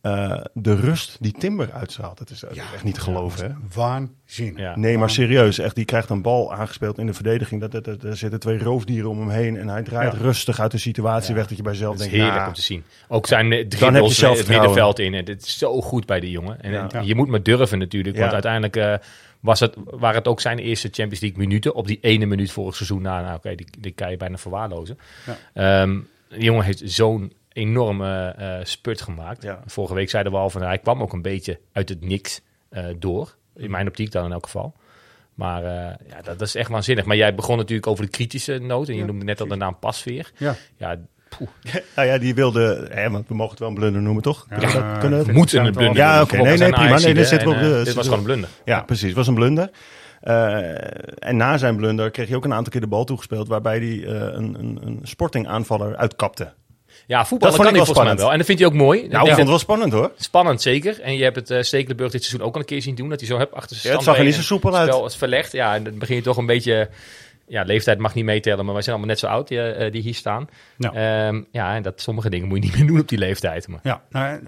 [0.00, 3.44] Eh, de rust die Timber uitstraalt, dat is, dat is echt niet te geloven.
[3.46, 3.52] Hè?
[3.74, 4.58] Waanzinnig.
[4.60, 4.76] Ja.
[4.76, 7.60] Nee, maar serieus, echt, die krijgt een bal aangespeeld in de verdediging.
[7.60, 10.18] Dat, dat, dat, er zitten twee roofdieren om hem heen en hij draait Ja.
[10.18, 12.84] rustig uit de situatie weg dat je bij is denkt, heerlijk nou, om te zien.
[13.08, 15.14] Ook zijn eh, heb je dribbles het middenveld in.
[15.14, 16.60] En dit is zo goed bij die jongen.
[16.62, 16.90] En Ja.
[16.90, 18.16] eh, je moet maar durven natuurlijk.
[18.18, 18.94] Want uiteindelijk eh,
[19.40, 21.74] was het, waren het ook zijn eerste Champions League minuten.
[21.74, 23.20] Op die ene minuut vorig seizoen na.
[23.22, 24.98] Nou, oké, die, die kan je bijna verwaarlozen.
[25.26, 25.36] Ja.
[25.82, 29.42] Ehm, die jongen heeft zo'n enorme eh, spurt gemaakt.
[29.42, 29.60] Ja.
[29.66, 32.84] Vorige week zeiden we al van hij kwam ook een beetje uit het niks eh,
[32.98, 33.34] door.
[33.56, 34.74] In mijn optiek dan in elk geval.
[35.34, 37.04] Maar eh, ja, dat, dat is echt waanzinnig.
[37.04, 38.88] Maar jij begon natuurlijk over de kritische noot.
[38.88, 40.30] En je Ja, noemde net al de naam Pasveer.
[40.36, 40.54] Ja.
[40.76, 40.96] Ja,
[41.28, 41.48] poeh.
[41.96, 44.46] Nou ja, die wilde, hè, want we mogen het wel een blunder noemen, toch?
[44.50, 45.96] Ja, Kunnen we dat- kunnen we dat- moet zijn een blunder.
[45.96, 46.36] Ja, oké.
[46.36, 46.98] Nee, nee, prima.
[46.98, 48.48] Nee, dit op de- was gewoon een blunder.
[48.64, 49.06] Ja, precies.
[49.06, 49.70] Het was een blunder.
[50.20, 53.48] Eh, en na zijn blunder kreeg hij ook een aantal keer de bal toegespeeld...
[53.48, 56.52] waarbij hij eh, een, een, een sporting aanvaller uitkapte.
[57.10, 58.20] Ja, voetballen kan ik wel volgens mij spannend.
[58.20, 58.30] wel.
[58.30, 59.08] En dat vindt hij ook mooi.
[59.08, 60.12] Nou, ik vond het wel spannend hoor.
[60.16, 61.00] Spannend, zeker.
[61.00, 63.08] En je hebt het uh, Stekelenburg dit seizoen ook al een keer zien doen.
[63.08, 65.04] Dat hij zo heb achter zijn Ja, het zag er niet zo soepel uit.
[65.04, 65.52] is verlegd.
[65.52, 66.88] Ja, en dan begin je toch een beetje...
[67.46, 70.02] Ja, leeftijd mag niet meetellen, maar wij zijn allemaal net zo oud die, eh, die
[70.02, 70.48] hier staan.
[70.76, 70.96] Nou.
[70.96, 73.68] Ehm, ja, en dat sommige dingen moet je niet meer doen op die leeftijd.
[73.68, 73.80] Maar.
[73.82, 74.40] Ja, nou, eh,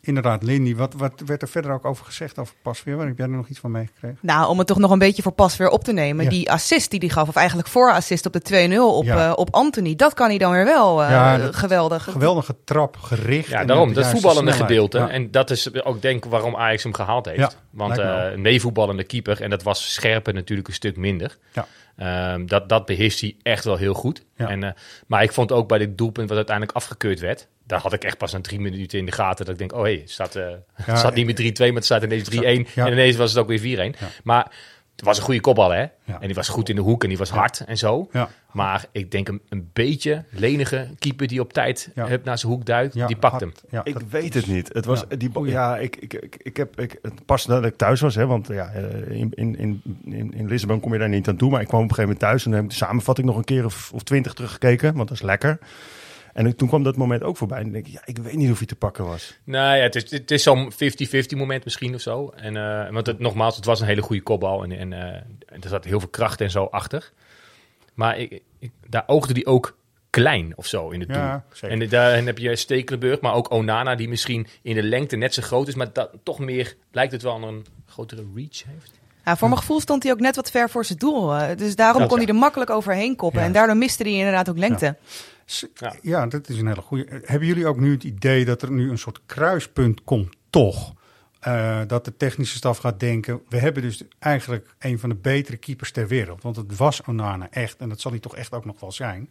[0.00, 0.74] inderdaad, Lindy.
[0.74, 2.96] Wat, wat werd er verder ook over gezegd over Pasveer?
[2.96, 4.18] Waar heb jij er nog iets van meegekregen?
[4.22, 6.24] Nou, om het toch nog een beetje voor pas weer op te nemen.
[6.24, 6.30] Ja.
[6.30, 9.26] Die assist die hij gaf, of eigenlijk voorassist op de 2-0 op, Ja.
[9.28, 9.94] eh, op Anthony.
[9.96, 12.04] Dat kan hij dan weer wel eh, Ja, dat- geweldig.
[12.04, 13.48] Geweldige trap, gericht.
[13.48, 14.70] Ja, daarom, dat voetballende snelheid.
[14.70, 14.98] gedeelte.
[14.98, 15.08] Ja.
[15.08, 17.38] En dat is ook denk ik waarom Ajax hem gehaald heeft.
[17.38, 21.36] Ja, Want me eh, een meevoetballende keeper, en dat was Scherpen natuurlijk een stuk minder.
[21.52, 21.66] Ja.
[21.96, 24.24] Ehm, dat, dat beheerst hij echt wel heel goed.
[24.36, 24.48] Ja.
[24.48, 24.70] En, eh,
[25.06, 27.48] maar ik vond ook bij dit doelpunt wat uiteindelijk afgekeurd werd...
[27.68, 29.44] daar had ik echt pas na drie minuten in de gaten...
[29.44, 31.72] dat ik denk, oh hé, het staat, eh, Ja, het staat niet meer 3-2, maar
[31.74, 32.34] het staat ineens 3-1.
[32.74, 32.86] Ja.
[32.86, 33.98] En ineens was het ook weer 4-1.
[34.22, 34.52] Maar
[34.96, 35.80] het was een goede kopbal, hè?
[35.80, 35.90] Ja.
[36.20, 38.08] En die was goed in de hoek en die was hard en zo.
[38.12, 38.28] Ja.
[38.52, 42.06] Maar ik denk een, een beetje lenige keeper die op tijd Ja.
[42.06, 42.94] hup, naar zijn hoek duikt...
[42.94, 43.52] Ja, die pakt hem.
[43.70, 44.70] Ja, Ik weet het niet.
[44.72, 45.16] Het was Ja.
[45.16, 48.26] die ja, ik, ik, ik, ik heb ik, het pas dat ik thuis was, hè,
[48.26, 51.50] want ja, eh, in, in, in, in, in Lissabon kom je daar niet aan toe.
[51.50, 53.36] Maar ik kwam op een gegeven moment thuis en dan heb ik de samenvatting nog
[53.36, 55.58] een keer of, of twintig teruggekeken, want dat is lekker.
[56.46, 57.58] En toen kwam dat moment ook voorbij.
[57.58, 59.38] En dan denk ik, ja, ik weet niet of hij te pakken was.
[59.44, 60.76] Nou ja, het is, het is zo'n 50-50
[61.36, 62.28] moment misschien of zo.
[62.36, 64.62] En, eh, want het, nogmaals, het was een hele goede kopbal.
[64.62, 65.00] En, en, eh,
[65.46, 67.12] en er zat heel veel kracht en zo achter.
[67.94, 69.76] Maar ik, ik- daar oogde die ook
[70.10, 71.18] klein of zo in het doel.
[71.18, 71.80] Ja, zeker.
[71.82, 73.94] en daar heb je Stekelenburg, maar ook Onana...
[73.94, 75.74] die misschien in de lengte net zo groot is...
[75.74, 78.92] maar dat toch meer, lijkt het wel, een grotere reach heeft.
[79.24, 81.34] Ja, voor mijn gevoel stond hij ook net wat ver voor zijn doel.
[81.34, 82.24] eh, Dus daarom Dat kon ja.
[82.24, 83.40] hij er makkelijk overheen koppen.
[83.40, 83.46] Ja.
[83.46, 84.96] En daardoor miste hij inderdaad ook lengte.
[85.74, 85.94] Ja.
[86.02, 86.26] Ja.
[86.26, 87.20] dat is een hele goede.
[87.24, 90.94] Hebben jullie ook nu het idee dat er nu een soort kruispunt komt, toch?
[91.40, 95.56] Eh, dat de technische staf gaat denken: we hebben dus eigenlijk een van de betere
[95.56, 96.42] keepers ter wereld.
[96.42, 99.28] Want het was Onana echt, en dat zal hij toch echt ook nog wel zijn.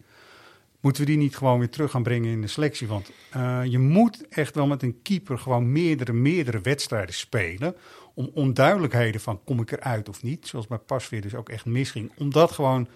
[0.79, 2.87] Moeten we die niet gewoon weer terug gaan brengen in de selectie?
[2.87, 7.75] Want eh, je moet echt wel met een keeper gewoon meerdere, meerdere wedstrijden spelen.
[8.13, 10.47] Om onduidelijkheden van kom ik eruit of niet.
[10.47, 12.11] Zoals bij Pasveer dus ook echt misging.
[12.17, 12.87] Om dat gewoon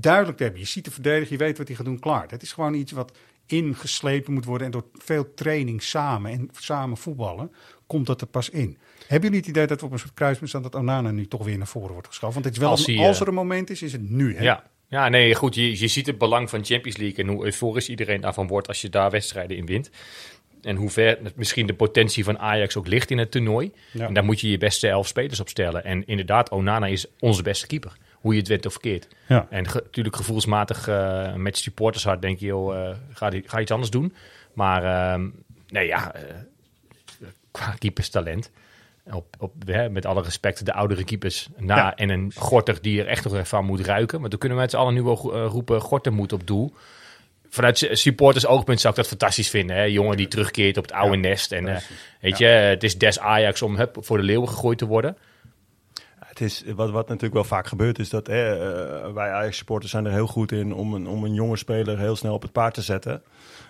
[0.00, 0.60] duidelijk te hebben.
[0.60, 2.26] Je ziet de verdediger, je weet wat hij gaat doen, klaar.
[2.28, 3.12] Het is gewoon iets wat
[3.46, 4.66] ingeslepen moet worden.
[4.66, 7.52] En door veel training samen en samen voetballen,
[7.86, 8.78] komt dat er pas in.
[9.06, 11.44] Hebben jullie het idee dat we op een soort kruispunt staan dat Onana nu toch
[11.44, 12.34] weer naar voren wordt geschoven?
[12.34, 14.36] Want het is wel, Als als eh, er een moment is, is het nu.
[14.36, 14.42] Hè?
[14.42, 14.64] Ja.
[14.88, 15.54] ja, nee, goed.
[15.54, 17.24] Je, je ziet het belang van Champions League...
[17.24, 19.90] en hoe euforisch iedereen daarvan wordt als je daar wedstrijden in wint.
[20.62, 23.72] En hoe ver misschien de potentie van Ajax ook ligt in het toernooi.
[23.92, 24.06] Ja.
[24.06, 25.84] En daar moet je je beste elf spelers op stellen.
[25.84, 27.96] En inderdaad, Onana is onze beste keeper.
[28.20, 29.08] Hoe je het went of verkeerd.
[29.26, 29.46] Ja.
[29.50, 33.90] En ge- natuurlijk gevoelsmatig eh, met supportershart denk je, joh, eh, ga, ga iets anders
[33.90, 34.14] doen.
[34.52, 35.28] Maar ehm,
[35.68, 36.22] nee, ja, eh,
[37.50, 38.50] qua keeperstalent.
[39.12, 41.94] Op, op, hè, met alle respect, de oudere keepers na Ja.
[41.96, 44.20] en een Gorter die er echt nog even van moet ruiken.
[44.20, 46.74] Maar dan kunnen we met z'n allen nu wel roepen, Gorter moet op doel.
[47.50, 49.76] Vanuit su- supporters oogpunt zou ik dat fantastisch vinden.
[49.76, 49.82] Hè?
[49.82, 51.52] Jongen die terugkeert op het oude nest.
[51.52, 51.80] En
[52.20, 55.16] weet je, het is des Ajax om hup, voor de leeuwen gegooid te worden.
[56.74, 60.26] Wat, wat natuurlijk wel vaak gebeurt, is dat hè, eh, wij Ajax-supporters zijn er heel
[60.26, 63.22] goed in om een, om een jonge speler heel snel op het paard te zetten.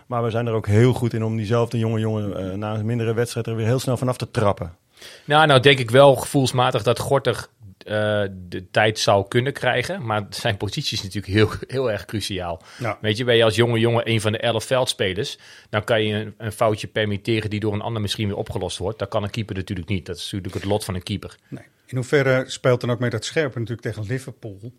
[0.06, 2.86] Maar we zijn er ook heel goed in om diezelfde jonge jongen eh, na een
[2.86, 4.76] mindere wedstrijd er weer heel snel vanaf te trappen.
[5.24, 7.46] Nou, nou denk ik wel gevoelsmatig dat Gorter
[7.88, 10.06] eh, de tijd zou kunnen krijgen.
[10.06, 12.62] Maar zijn positie is natuurlijk heel, heel erg cruciaal.
[12.78, 12.98] Ja.
[13.00, 15.38] Weet je, ben je als jonge jongen een van de elf veldspelers...
[15.70, 18.98] dan kan je een, een foutje permitteren die door een ander misschien weer opgelost wordt.
[18.98, 20.06] Dat kan een keeper natuurlijk niet.
[20.06, 21.36] Dat is natuurlijk het lot van een keeper.
[21.48, 21.64] Nee.
[21.86, 24.72] In hoeverre speelt dan ook met dat scherpe natuurlijk tegen Liverpool?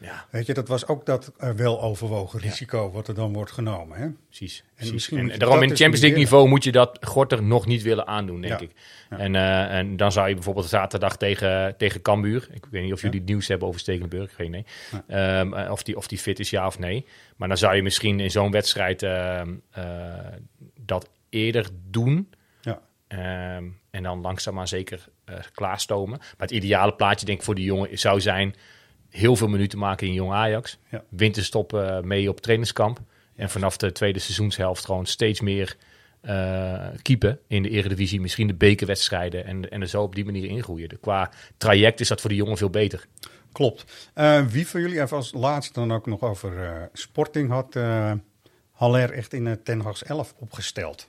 [0.00, 3.98] Ja, Weet je, dat was ook dat wel overwogen risico wat er dan wordt genomen.
[3.98, 4.08] Hè?
[4.26, 4.64] precies.
[4.74, 5.18] En precies.
[5.18, 8.40] En, daarom in dus Champions League niveau moet je dat Gorter nog niet willen aandoen,
[8.40, 8.66] denk Ja.
[8.66, 8.72] ik.
[9.08, 12.48] En, eh, en dan zou je bijvoorbeeld zaterdag tegen, tegen Cambuur...
[12.52, 14.64] Ik weet niet of jullie het nieuws hebben over Stekelenburg, geen nee.
[15.06, 17.06] Ehm, eh, of, die, of die fit is, ja of nee.
[17.36, 19.84] Maar dan zou je misschien in zo'n wedstrijd ehm, eh,
[20.80, 22.30] dat eerder doen...
[22.60, 22.80] Ja.
[23.08, 25.04] Ehm, en dan langzaam maar zeker
[25.54, 26.18] klaarstomen.
[26.18, 28.54] Maar het ideale plaatje, denk ik, voor die jongen zou zijn...
[29.10, 30.78] heel veel minuten maken in Jong Ajax.
[30.90, 31.04] Ja.
[31.08, 33.00] Winterstop eh, mee op trainingskamp.
[33.36, 35.76] En vanaf de tweede seizoenshelft gewoon steeds meer
[36.20, 38.20] eh keepen in de eredivisie.
[38.20, 40.88] Misschien de bekerwedstrijden en, en er zo op die manier ingroeien.
[40.88, 43.06] De- Qua traject is dat voor die jongen veel beter.
[43.52, 44.10] Klopt.
[44.14, 48.12] Eh, wie van jullie, even als laatste dan ook nog over eh, Sporting, had, eh,
[48.72, 51.08] Haller echt in het Ten Hag's 11 opgesteld?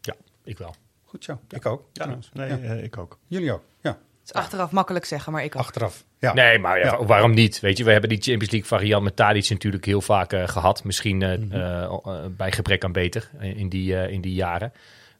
[0.00, 0.74] Ja, ik wel.
[1.04, 1.40] Goed zo.
[1.48, 1.88] Ik ook.
[1.92, 2.56] Ja, nee, Ja.
[2.74, 3.18] ik ook.
[3.26, 3.62] Jullie ook.
[3.80, 3.98] Ja.
[4.26, 5.62] Het is achteraf makkelijk zeggen, maar ik ook.
[5.62, 6.04] Achteraf.
[6.18, 6.34] Ja.
[6.34, 7.04] Nee, maar ja, Ja.
[7.04, 7.60] waarom niet?
[7.60, 10.84] Weet je, we hebben die Champions League variant met Tadic natuurlijk heel vaak eh, gehad.
[10.84, 11.52] Misschien eh, Mhm.
[11.52, 14.72] eh, bij gebrek aan beter in die, in die jaren.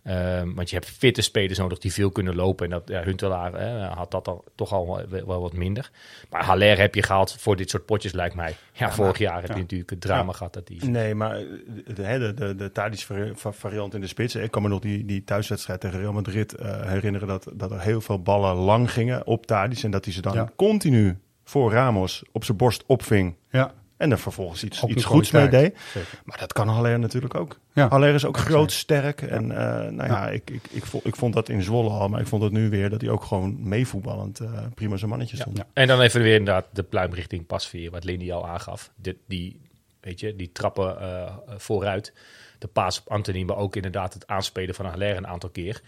[0.07, 2.64] Ehm, want je hebt fitte spelers nodig die veel kunnen lopen.
[2.64, 5.90] En dat, ja, Huntelaar eh, had dat al, toch al wel, wel wat minder.
[6.31, 8.57] Maar Haller heb je gehaald voor dit soort potjes, lijkt mij.
[8.73, 9.59] Ja, vorig jaar heb je ja.
[9.61, 10.37] natuurlijk het drama Ja.
[10.37, 10.53] gehad.
[10.53, 11.45] Dat die, Nee, maar eh,
[11.85, 14.35] de, de, de, de, variant in de spits.
[14.35, 17.81] Ik kan me nog die, die thuiswedstrijd tegen Real Madrid eh, herinneren dat, dat er
[17.81, 19.83] heel veel ballen lang gingen op Tadic.
[19.83, 20.51] En dat hij ze dan Ja.
[20.57, 23.37] continu voor Ramos op zijn borst opving.
[23.51, 23.75] Ja.
[23.96, 25.78] En er vervolgens iets, iets goeds mee deed.
[25.92, 26.20] Zeker.
[26.24, 27.59] Maar dat kan Haller natuurlijk ook.
[27.72, 27.88] Ja.
[27.88, 29.22] Haller is ook Ja, groot, sterk.
[29.22, 32.09] En eh, nou ja, ik, ik, ik, vond, ik vond dat in Zwolle al.
[32.09, 35.37] Maar ik vond het nu weer dat hij ook gewoon meevoetballend eh, prima zijn mannetje
[35.37, 35.64] stond.
[35.72, 38.90] En dan even weer inderdaad de pluim richting Pasveer, wat Lindy al aangaf.
[38.96, 39.61] Die, die,
[40.00, 42.12] weet je, die trappen eh, vooruit.
[42.59, 45.80] De paas op Anthony, maar ook inderdaad het aanspelen van Haller een aantal keer.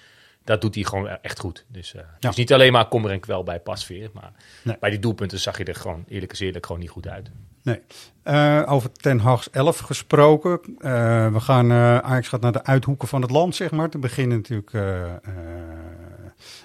[0.45, 1.65] Dat doet hij gewoon echt goed.
[1.69, 4.11] Dus, dus niet alleen maar kommer en kwel bij Pasveer.
[4.13, 4.77] Maar Nee.
[4.81, 7.31] bij die doelpunten zag je er gewoon eerlijk is eerlijk gewoon niet goed uit.
[7.69, 7.81] Nee.
[8.23, 10.61] Eh, over Ten Hag's 11 gesproken.
[10.79, 13.91] Eh, we gaan, Ajax gaat naar de uithoeken van het land, zeg maar.
[13.91, 14.73] Te beginnen natuurlijk...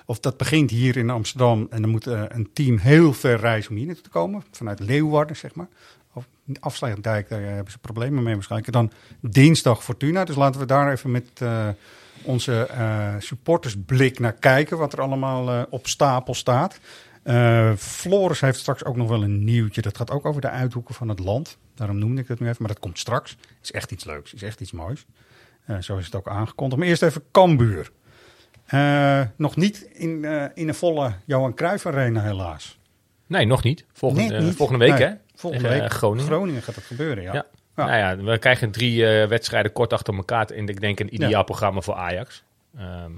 [0.05, 1.67] of dat begint hier in Amsterdam.
[1.69, 4.43] En dan moet een team heel ver reizen om hier te komen.
[4.51, 5.67] Vanuit Leeuwarden, zeg maar.
[6.13, 6.25] Of
[6.59, 8.73] Afsluitdijk, daar hebben ze problemen mee waarschijnlijk.
[8.73, 10.23] Dan dinsdag Fortuna.
[10.23, 11.41] Dus laten we daar even met
[12.23, 12.67] onze
[13.19, 14.77] supportersblik naar kijken.
[14.77, 16.79] Wat er allemaal op stapel staat.
[17.23, 19.81] Eh Floris heeft straks ook nog wel een nieuwtje.
[19.81, 21.57] Dat gaat ook over de uithoeken van het land.
[21.75, 22.57] Daarom noemde ik dat nu even.
[22.59, 23.29] Maar dat komt straks.
[23.29, 24.33] Het is echt iets leuks.
[24.33, 25.05] is echt iets moois.
[25.65, 26.79] Eh, zo is het ook aangekondigd.
[26.79, 27.91] Maar eerst even Cambuur.
[28.65, 32.79] Eh, nog niet in, in een volle Johan Cruijff Arena helaas.
[33.27, 33.85] Nee, nog niet.
[33.93, 34.55] Volgende, niet.
[34.55, 35.13] volgende week Nee, hè?
[35.35, 36.25] Volgende Tegen, week Groningen.
[36.25, 37.33] Groningen gaat dat gebeuren, ja.
[37.33, 37.45] Ja.
[37.75, 37.85] Ja.
[37.85, 40.45] Nou ja, we krijgen drie wedstrijden kort achter elkaar.
[40.45, 41.43] En ik denk een ideaal Ja.
[41.43, 42.43] programma voor Ajax.
[42.77, 43.11] Ehm,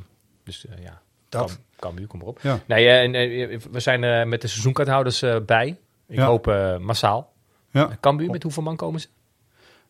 [0.43, 1.01] dus ja,
[1.39, 1.49] Dat.
[1.49, 2.39] Kan, Cambuur, kom maar op.
[2.41, 2.59] Ja.
[2.67, 5.67] Nee, eh, en, eh, we zijn eh, met de seizoenkaarthouders bij.
[6.07, 6.25] Ik Ja.
[6.25, 6.45] hoop
[6.79, 7.33] massaal.
[7.71, 7.97] Ja.
[8.01, 9.07] Cambuur, met hoeveel man komen ze?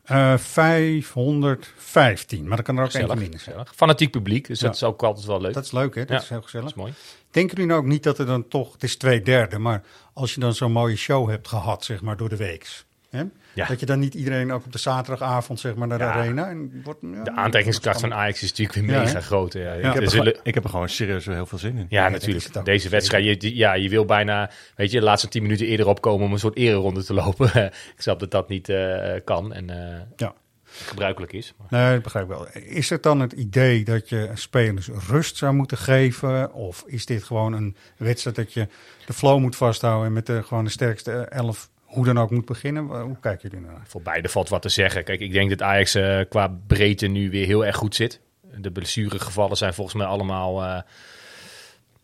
[0.03, 3.65] Eh, 515, maar dat kan er ook eentje minder zijn.
[3.75, 4.65] Fanatiek publiek, dus Ja.
[4.65, 5.53] dat is ook altijd wel leuk.
[5.53, 6.01] Dat is leuk, hè?
[6.05, 6.65] Dat Ja, is heel gezellig.
[6.65, 6.93] Dat is mooi.
[7.31, 10.33] Denken jullie nou ook niet dat er dan toch, het is twee derde, maar als
[10.33, 12.85] je dan zo'n mooie show hebt gehad, zeg maar, door de weeks.
[13.15, 13.23] Hè?
[13.53, 13.65] Ja.
[13.67, 16.11] Dat je dan niet iedereen ook op de zaterdagavond, zeg maar, naar de Ja.
[16.11, 16.49] arena.
[16.49, 19.53] En wordt, ja, De aantrekkingskracht van Ajax is natuurlijk weer Ja, mega groot.
[19.53, 19.59] Ja.
[19.61, 19.69] Ja.
[19.69, 21.85] Er Ik, heb er zullen- gewoon- ik heb er gewoon serieus heel veel zin in.
[21.89, 22.65] Ja, natuurlijk.
[22.65, 25.87] Deze wedstrijd, je, die- ja, je wil bijna, weet je, de laatste tien minuten eerder
[25.87, 27.47] opkomen om een soort ereronde te lopen.
[27.95, 30.33] ik snap dat dat niet eh, kan en eh, Ja.
[30.63, 31.53] gebruikelijk is.
[31.57, 31.81] Maar.
[31.81, 32.47] Nee, dat begrijp ik wel.
[32.53, 36.53] Is het dan het idee dat je spelers rust zou moeten geven?
[36.53, 38.67] Of is dit gewoon een wedstrijd dat je
[39.05, 42.45] de flow moet vasthouden en met de, gewoon de sterkste elf hoe dan ook moet
[42.45, 42.83] beginnen?
[43.01, 43.81] Hoe kijken jullie naar?
[43.83, 45.03] Voor beide valt wat te zeggen.
[45.03, 48.21] Kijk, ik denk dat Ajax eh, qua breedte nu weer heel erg goed zit.
[48.57, 50.63] De blessuregevallen zijn volgens mij allemaal...
[50.63, 50.81] eh,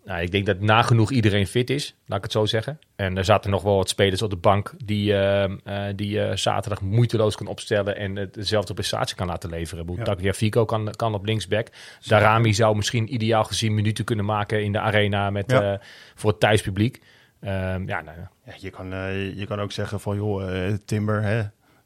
[0.06, 2.80] nou, ik denk dat nagenoeg iedereen fit is, laat ik het zo zeggen.
[2.95, 6.82] En er zaten nog wel wat spelers op de bank die, eh, die je zaterdag
[6.82, 9.86] moeiteloos kan opstellen en het dezelfde prestatie kan laten leveren.
[9.88, 9.93] Ja.
[9.97, 10.04] Ja.
[10.04, 11.67] Tagliafico kan, kan op linksback.
[12.08, 15.80] Darami zou misschien ideaal gezien minuten kunnen maken in de arena met, Ja.
[16.15, 17.01] voor het thuispubliek.
[17.41, 21.21] Ehm, ja, nou, Ja, je, kan, eh, je kan ook zeggen van, joh, eh, Timber,
[21.21, 21.41] hè,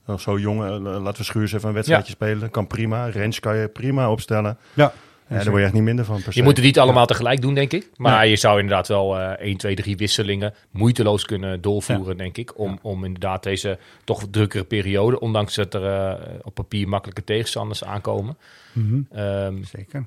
[0.06, 2.52] nog zo jong, eh, laten we Schuurs even een wedstrijdje spelen.
[2.52, 3.06] Kan prima.
[3.08, 4.58] Rens kan je prima opstellen.
[4.74, 4.94] Ja,
[5.28, 6.39] Ja, daar word je echt niet minder van per se.
[6.39, 7.89] Je moet het niet allemaal tegelijk doen, denk ik.
[7.96, 12.60] Maar je zou inderdaad wel eh 1, 2, 3 wisselingen moeiteloos kunnen doorvoeren, denk ik.
[12.60, 18.38] Om, om inderdaad deze toch drukkere periode, ondanks dat er op papier makkelijke tegenstanders aankomen.
[18.74, 19.02] Mhm.
[19.12, 20.06] Ehm, Zeker.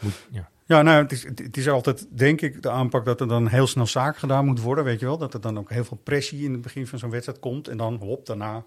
[0.00, 0.48] moet, ja.
[0.68, 3.66] Ja, nou, het is, het is altijd, denk ik, de aanpak dat er dan heel
[3.66, 5.18] snel zaak gedaan moet worden, weet je wel.
[5.18, 7.68] Dat er dan ook heel veel pressie in het begin van zo'n wedstrijd komt.
[7.68, 8.64] En dan, hop, daarna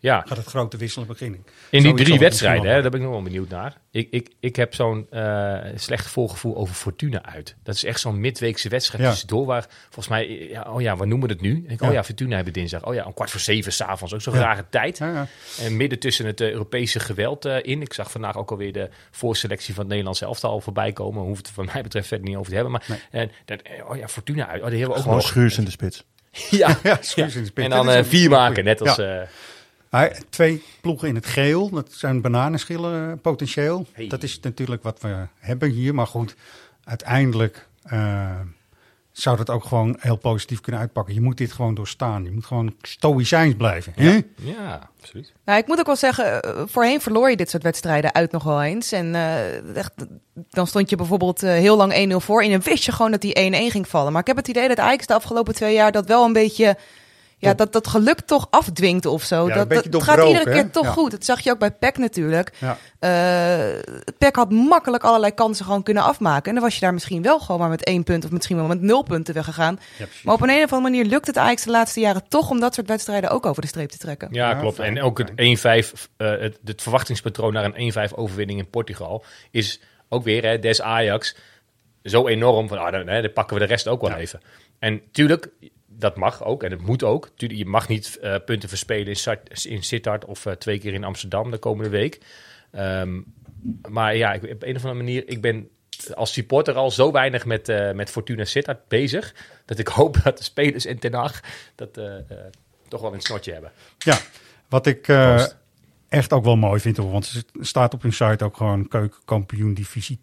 [0.00, 1.44] ja, gaat het grote wisselen beginnen.
[1.70, 3.76] in die drie wedstrijden, hè, daar ben ik nog wel benieuwd naar.
[3.90, 7.56] Ik, ik, ik heb zo'n eh, slecht voorgevoel over Fortuna uit.
[7.62, 9.10] Dat is echt zo'n midweekse wedstrijd Ja.
[9.10, 11.64] tussendoor waar volgens mij, ja, oh ja, waar noemen we het nu?
[11.68, 11.86] Ik, Ja.
[11.88, 12.84] Oh ja, Fortuna hebben dinsdag.
[12.86, 14.14] Oh ja, om kwart voor zeven s'avonds.
[14.14, 14.40] Ook zo'n Ja.
[14.40, 14.98] rare tijd.
[14.98, 15.26] Ja, ja.
[15.64, 17.82] En midden tussen het eh, Europese geweld eh, in.
[17.82, 21.22] Ik zag vandaag ook alweer de voorselectie van het Nederlandse elftal al voorbij komen.
[21.22, 22.72] Hoeft het van mij betreft verder niet over te hebben.
[22.72, 22.98] Maar Nee.
[23.10, 24.62] en, dat, oh ja, Fortuna uit.
[24.62, 25.26] Oh, die hebben we ook Gewoon nog.
[25.26, 26.04] Schuurs in de spits.
[26.50, 27.68] Ja, Ja, Schuurs in de spits.
[27.74, 28.98] En dan vier maken, net als...
[30.28, 33.86] Twee ploegen in het geel, dat zijn bananenschillen eh, potentieel.
[33.92, 34.06] Hey.
[34.08, 35.94] Dat is natuurlijk wat we hebben hier.
[35.94, 36.34] Maar goed,
[36.84, 38.40] uiteindelijk eh,
[39.12, 41.14] zou dat ook gewoon heel positief kunnen uitpakken.
[41.14, 42.24] Je moet dit gewoon doorstaan.
[42.24, 43.92] Je moet gewoon stoïcijns blijven.
[43.96, 44.20] hè?
[44.34, 45.32] ja, absoluut.
[45.44, 48.42] Nou, ik moet ook wel zeggen, eh, voorheen verloor je dit soort wedstrijden uit nog
[48.42, 48.92] wel eens.
[48.92, 49.92] En eh, echt,
[50.50, 53.34] dan stond je bijvoorbeeld heel lang 1-0 voor en dan wist je gewoon dat die
[53.34, 54.12] 1-1 ging vallen.
[54.12, 56.76] Maar ik heb het idee dat Ajax de afgelopen twee jaar dat wel een beetje
[57.40, 59.48] ja, dat, dat geluk toch afdwingt of zo.
[59.48, 60.90] Ja, dat, dat gaat iedere keer toch Ja.
[60.90, 61.10] goed.
[61.10, 62.52] Dat zag je ook bij PEC natuurlijk.
[62.58, 62.76] Ja.
[62.98, 63.80] Eh,
[64.18, 66.48] PEC had makkelijk allerlei kansen gewoon kunnen afmaken.
[66.48, 68.66] En dan was je daar misschien wel gewoon maar met één punt of misschien wel
[68.66, 69.80] met nul punten weggegaan.
[70.22, 72.60] maar op een, een of andere manier lukt het Ajax de laatste jaren toch om
[72.60, 74.28] dat soort wedstrijden ook over de streep te trekken.
[74.30, 74.78] Ja, klopt.
[74.78, 79.80] En ook het 1-5, eh, het, het verwachtingspatroon naar een 1-5 overwinning in Portugal is
[80.08, 81.36] ook weer, hè, des Ajax,
[82.02, 84.40] zo enorm van, ah, dan, hè, dan pakken we de rest ook wel even.
[84.78, 85.48] En tuurlijk,
[86.00, 87.30] dat mag ook en het moet ook.
[87.36, 91.04] Je mag niet eh, punten verspelen in, Sart- in Sittard of eh, twee keer in
[91.04, 92.20] Amsterdam de komende week.
[92.70, 93.20] Ehm,
[93.88, 95.68] maar ja, ik, op een of andere manier, ik ben
[96.14, 99.34] als supporter al zo weinig met, eh, met Fortuna Sittard bezig,
[99.64, 101.40] dat ik hoop dat de spelers en Ten Hag
[101.74, 102.00] dat
[102.88, 103.72] toch wel een snotje hebben.
[103.98, 104.18] Ja,
[104.68, 105.06] wat ik.
[106.10, 109.74] Echt ook wel mooi vind, hoor, want er staat op hun site ook gewoon keukenkampioen
[109.74, 110.18] divisie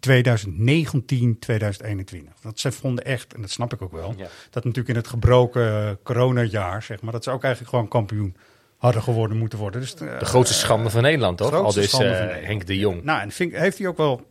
[2.40, 4.26] Dat ze vonden echt, en dat snap ik ook wel, Ja.
[4.50, 8.36] dat natuurlijk in het gebroken eh, coronajaar, zeg maar, dat ze ook eigenlijk gewoon kampioen
[8.78, 9.80] hadden geworden moeten worden.
[9.80, 11.52] Dus, De grootste schande van Nederland, toch?
[11.52, 12.26] Al dus eh.
[12.44, 13.02] Henk de Jong.
[13.02, 14.26] Nou, en vind, heeft hij ook wel,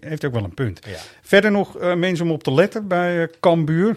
[0.00, 0.80] heeft ook wel een punt.
[0.86, 0.98] Ja.
[1.22, 3.96] Verder nog eh, mensen om op te letten bij eh Cambuur.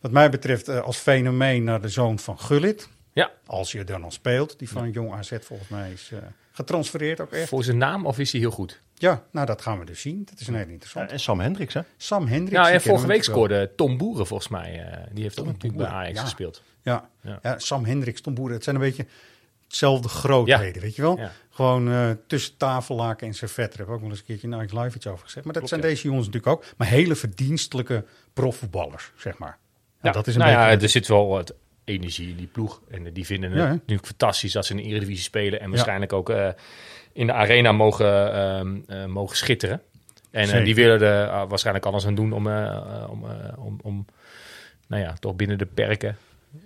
[0.00, 2.88] Wat mij betreft eh, als fenomeen naar de zoon van Gullit.
[3.18, 3.30] Ja.
[3.46, 4.58] Als je er nog speelt.
[4.58, 6.18] Die van Jong AZ volgens mij is eh,
[6.52, 7.48] getransfereerd ook echt.
[7.48, 8.80] Voor zijn naam of is hij heel goed?
[8.94, 10.24] Ja, nou dat gaan we dus zien.
[10.24, 11.10] Dat is een hele interessant.
[11.10, 11.80] En Sam Hendricks, hè?
[11.96, 12.60] Sam Hendricks.
[12.62, 14.84] Nou, en vorige we week scoorde Tom Boeren volgens mij.
[14.84, 16.22] eh, die heeft ook natuurlijk bij Ajax ja.
[16.22, 16.62] gespeeld.
[16.82, 17.08] Ja.
[17.22, 17.38] Ja.
[17.42, 17.58] Ja.
[17.58, 18.54] Sam Hendricks, Tom Boeren.
[18.54, 19.06] Het zijn een beetje
[19.64, 21.18] hetzelfde grootheden, weet je wel?
[21.18, 21.32] Ja.
[21.50, 23.78] Gewoon eh, tussen tafellaken en servetten.
[23.78, 25.44] Daar heb ik ook wel eens een keertje in Ajax Live iets over gezegd.
[25.44, 25.88] Maar dat Klopt, zijn ja.
[25.88, 26.64] deze jongens natuurlijk ook.
[26.76, 29.58] Maar hele verdienstelijke profvoetballers, zeg maar.
[30.02, 30.82] Ja, dat is een nou ja, beetje...
[30.82, 31.54] er zit wel wat
[31.88, 32.80] energie in die ploeg.
[32.90, 35.60] En eh, die vinden het Ja, natuurlijk fantastisch dat ze in de Eredivisie spelen.
[35.60, 36.48] En waarschijnlijk ook eh,
[37.12, 39.82] in de arena mogen, ehm, eh, mogen schitteren.
[40.30, 42.46] En eh, die willen er waarschijnlijk alles aan doen om,
[43.08, 44.04] om, eh, om, om
[44.86, 46.16] nou ja, toch binnen de perken...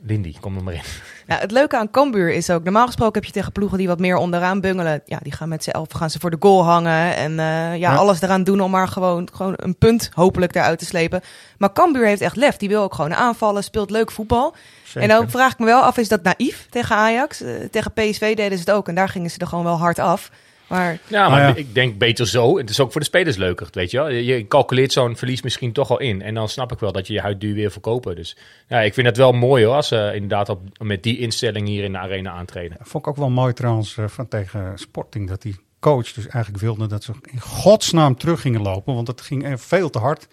[0.03, 0.81] Lindy, kom er maar in.
[1.27, 3.99] Ja, het leuke aan Cambuur is ook, normaal gesproken heb je tegen ploegen die wat
[3.99, 5.03] meer onderaan bungelen.
[5.07, 7.75] Ja, die gaan met z'n elf, gaan ze voor de goal hangen en eh, ja,
[7.75, 7.95] Ja.
[7.95, 11.21] alles eraan doen om maar gewoon, gewoon een punt hopelijk eruit te slepen.
[11.59, 12.57] Maar Cambuur heeft echt lef.
[12.57, 14.55] Die wil ook gewoon aanvallen, speelt leuk voetbal.
[14.93, 15.11] Zeker.
[15.11, 17.41] En dan vraag ik me wel af, is dat naïef tegen Ajax?
[17.41, 19.99] Eh, tegen PSV deden ze het ook en daar gingen ze er gewoon wel hard
[19.99, 20.31] af.
[20.69, 21.59] Maar Ja, maar Nou ja.
[21.61, 22.59] ik denk beter zo.
[22.59, 24.09] Het is ook voor de spelers leuker, weet je wel.
[24.09, 26.23] Je calculeert zo'n verlies misschien toch al in.
[26.23, 28.17] En dan snap ik wel dat je je huid duur weer verkopen.
[28.17, 28.37] Dus
[28.69, 31.85] ja, ik vind het wel mooi hoor, als ze inderdaad op, met die instelling hier
[31.85, 32.77] in de arena aantreden.
[32.81, 35.29] Vond ik ook wel mooi trouwens eh, van tegen Sporting.
[35.29, 38.95] Dat die coach dus eigenlijk wilde dat ze in godsnaam terug gingen lopen.
[38.95, 40.29] Want het ging veel te hard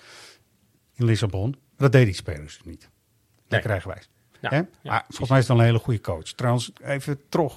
[0.96, 1.56] in Lissabon.
[1.78, 2.82] Dat deden die spelers dus niet.
[2.82, 2.90] Dat
[3.50, 3.62] Nee.
[3.62, 4.02] krijgen wij.
[4.42, 4.56] Ja, Hè?
[4.56, 5.06] ja, maar precies.
[5.08, 6.24] volgens mij is het dan een hele goede coach.
[6.24, 7.54] Trouwens, even terug.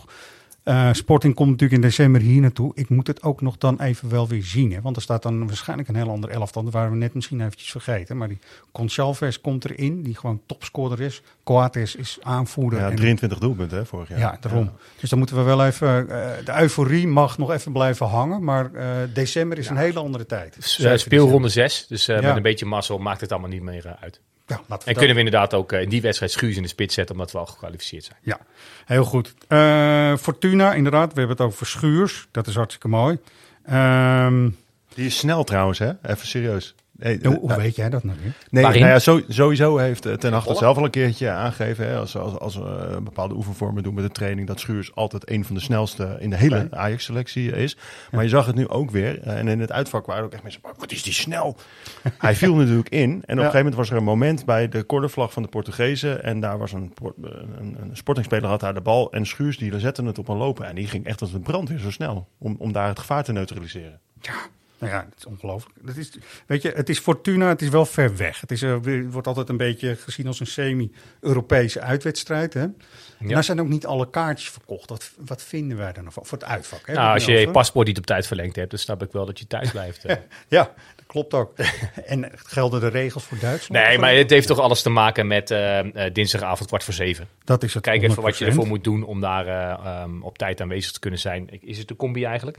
[0.62, 2.72] Eh, Sporting komt natuurlijk in december hier naartoe.
[2.74, 4.72] Ik moet het ook nog dan even wel weer zien.
[4.72, 4.80] Hè?
[4.80, 6.62] Want er staat dan waarschijnlijk een heel ander elftal.
[6.64, 8.16] Dat waren we net misschien eventjes vergeten.
[8.16, 8.38] Maar die
[8.72, 10.02] Conchalves komt erin.
[10.02, 11.22] Die gewoon topscorer is.
[11.44, 12.78] Coates is aanvoerder.
[12.78, 14.18] Ja, en 23 doelpunten hè, vorig jaar.
[14.18, 14.70] ja, daarom.
[15.00, 16.10] Dus dan moeten we wel even.
[16.10, 18.44] eh, de euforie mag nog even blijven hangen.
[18.44, 20.56] Maar eh, december is een hele andere tijd.
[20.58, 22.26] 7 speelronde 6, dus eh, Ja.
[22.26, 24.20] met een beetje mazzel maakt het allemaal niet meer uit.
[24.52, 24.64] December.
[24.68, 26.62] Ja, laten we En dat- kunnen we inderdaad ook eh, in die wedstrijd Schuurs in
[26.62, 28.18] de spits zetten, omdat we al gekwalificeerd zijn.
[28.22, 28.38] Ja,
[28.84, 29.34] heel goed.
[29.48, 31.12] Eh, Fortuna, inderdaad.
[31.12, 32.28] We hebben het over Schuurs.
[32.30, 33.18] Dat is hartstikke mooi.
[33.66, 34.50] Ehm,
[34.94, 35.90] Die is snel trouwens, hè?
[36.02, 36.74] Even serieus.
[37.02, 38.32] Nee, hoe eh, hoe weet jij dat nou weer?
[38.50, 38.80] Nee, Waarin?
[38.80, 41.86] nou ja, zo- sowieso heeft eh, Ten Hag dat zelf al een keertje aangegeven.
[41.88, 45.30] Hè, als, als, als we eh, bepaalde oefenvormen doen met de training, dat Schuurs altijd
[45.30, 47.76] een van de snelste in de hele Ajax-selectie is.
[48.10, 49.20] Maar je zag het nu ook weer.
[49.22, 51.56] en in het uitvak waren ook echt mensen, "Maar wat is die snel?
[52.18, 53.00] Hij viel natuurlijk in.
[53.10, 56.22] En op een gegeven moment was er een moment bij de cornervlag van de Portugezen.
[56.24, 59.12] En daar was een, een, een sportingspeler had daar de bal.
[59.12, 60.66] En Schuurs die zette het op een lopen.
[60.66, 62.28] En die ging echt als een brandweer zo snel.
[62.38, 64.00] Om, om daar het gevaar te neutraliseren.
[64.82, 65.74] Nou ja, het is ongelooflijk.
[65.82, 66.10] Dat is,
[66.46, 68.40] weet je, het is Fortuna, het is wel ver weg.
[68.40, 68.76] Het, is, eh,
[69.10, 72.54] wordt altijd een beetje gezien als een semi-Europese uitwedstrijd.
[72.54, 72.60] Hè?
[72.60, 74.90] En daar zijn ook niet alle kaartjes verkocht.
[74.90, 76.26] Wat, wat vinden wij dan nog van?
[76.26, 76.80] Voor het uitvak.
[76.86, 76.92] Hè?
[76.92, 79.26] Nou, Daar als je je paspoort niet op tijd verlengd hebt, dan snap ik wel
[79.26, 80.04] dat je thuis blijft.
[80.04, 80.16] eh.
[80.48, 80.62] Ja,
[80.96, 81.52] dat klopt ook.
[82.06, 83.84] en gelden de regels voor Duitsland?
[83.86, 85.78] Nee, maar het heeft toch alles te maken met eh,
[86.12, 87.28] dinsdagavond kwart voor zeven.
[87.44, 88.48] Dat is het Kijk even wat je 100%.
[88.48, 91.62] ervoor moet doen om daar eh, ehm, op tijd aanwezig te kunnen zijn.
[91.62, 92.58] Is het een combi eigenlijk?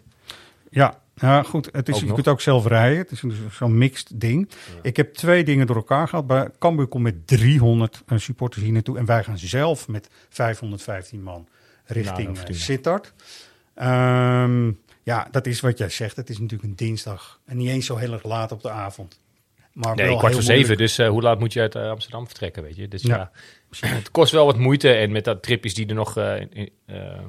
[0.70, 1.70] Ja, ja goed.
[1.72, 2.16] Het is, Ook je nog.
[2.16, 2.98] kunt ook zelf rijden.
[2.98, 4.50] Het is een- zo'n mixed ding.
[4.82, 6.28] Ik heb twee dingen door elkaar gehad.
[6.28, 8.98] Bij Cambuur komt met 300 eh, supporters hier naartoe.
[8.98, 11.48] En wij gaan zelf met 515 man
[11.86, 12.58] richting uh, Fortuna.
[12.58, 13.14] Sittard.
[13.76, 14.72] Ehm,
[15.04, 16.16] ja, dat is wat jij zegt.
[16.16, 17.40] Het is natuurlijk een dinsdag.
[17.46, 19.20] En niet eens zo heel erg laat op de avond.
[19.74, 20.78] Maar Nee, kwart voor zeven.
[20.78, 22.88] Dus eh, hoe laat moet je uit eh, Amsterdam vertrekken, weet je?
[22.88, 23.32] Dus Ja.
[23.70, 24.94] ja, het kost wel wat moeite.
[24.94, 27.20] En met dat tripjes die er nog eh, in- eh,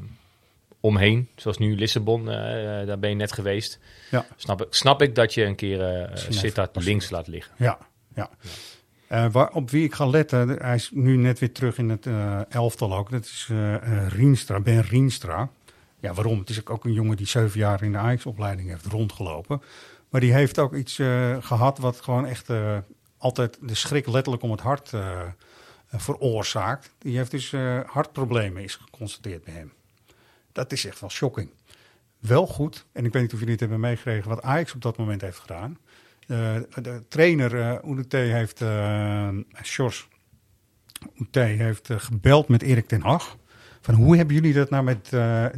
[0.84, 3.78] omheen, zoals nu Lissabon, eh, eh, daar ben je net geweest.
[4.10, 4.26] Ja.
[4.36, 7.54] Snap, ik, snap ik dat je een keer eh Misschien Sittard even links laat liggen.
[7.58, 7.78] Ja,
[8.14, 8.30] ja.
[9.06, 12.06] Eh, waar, op wie ik ga letten, hij is nu net weer terug in het
[12.06, 13.10] eh, elftal ook.
[13.10, 15.48] Dat is eh eh, Rienstra, Ben Rienstra.
[16.00, 16.38] Ja, waarom?
[16.38, 19.62] Het is ook- een jongen die zeven jaar in de Ajax-opleiding heeft rondgelopen.
[20.08, 22.76] Maar die heeft ook iets eh, gehad wat gewoon echt eh,
[23.18, 25.26] altijd de schrik letterlijk om het hart eh, eh,
[26.00, 26.90] veroorzaakt.
[26.98, 29.72] Die heeft dus eh, hartproblemen, is geconstateerd bij hem.
[30.54, 31.50] Dat is echt wel shocking.
[32.18, 34.96] Wel goed, en ik weet niet of jullie het hebben meegekregen, wat Ajax op dat
[34.96, 35.78] moment heeft gedaan.
[36.26, 39.28] Eh, de trainer Oudete heeft, eh
[39.62, 40.08] Sjors
[41.30, 43.36] heeft gebeld met Erik ten Hag.
[43.80, 45.10] Van hoe hebben jullie dat nou met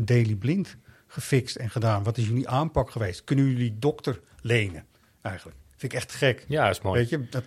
[0.07, 0.77] Daily Blind
[1.07, 2.03] gefixt en gedaan?
[2.03, 3.25] Wat is jullie aanpak geweest?
[3.25, 4.87] Kunnen jullie dokter lenen
[5.23, 5.57] eigenlijk?
[5.77, 6.45] Vind ik echt gek.
[6.49, 7.01] Ja, is mooi.
[7.01, 7.45] Weet je, dat,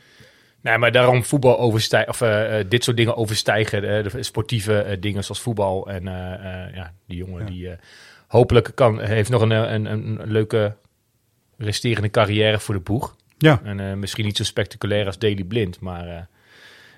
[0.62, 4.98] Nee, maar daarom voetbal overstijgen, of eh, eh, dit soort dingen overstijgen, eh, de sportieve
[5.00, 5.90] dingen zoals voetbal.
[5.90, 6.04] En
[6.74, 7.70] ja, die jongen die
[8.28, 10.76] hopelijk kan, heeft nog een, een, een, leuke
[11.58, 13.16] resterende carrière voor de boeg.
[13.38, 13.62] Ja.
[13.64, 16.28] En misschien niet zo spectaculair als Daily Blind, maar...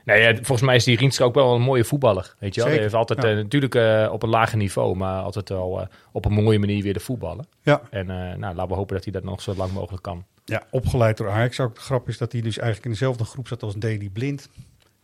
[0.06, 2.36] nee, ja, volgens mij is die Rienstra ook wel een mooie voetballer.
[2.40, 2.70] Weet je wel?
[2.70, 3.34] Hij heeft altijd ja.
[3.34, 3.76] natuurlijk
[4.12, 7.48] op een lager niveau, maar altijd wel op een mooie manier weer de voetballen.
[7.62, 7.82] Ja.
[7.90, 10.26] En nou, laten we hopen dat hij dat nog zo lang mogelijk kan.
[10.52, 11.60] Ja, opgeleid door Ajax.
[11.60, 14.50] Ook de grap is dat hij dus eigenlijk in dezelfde groep zat als Daily Blind.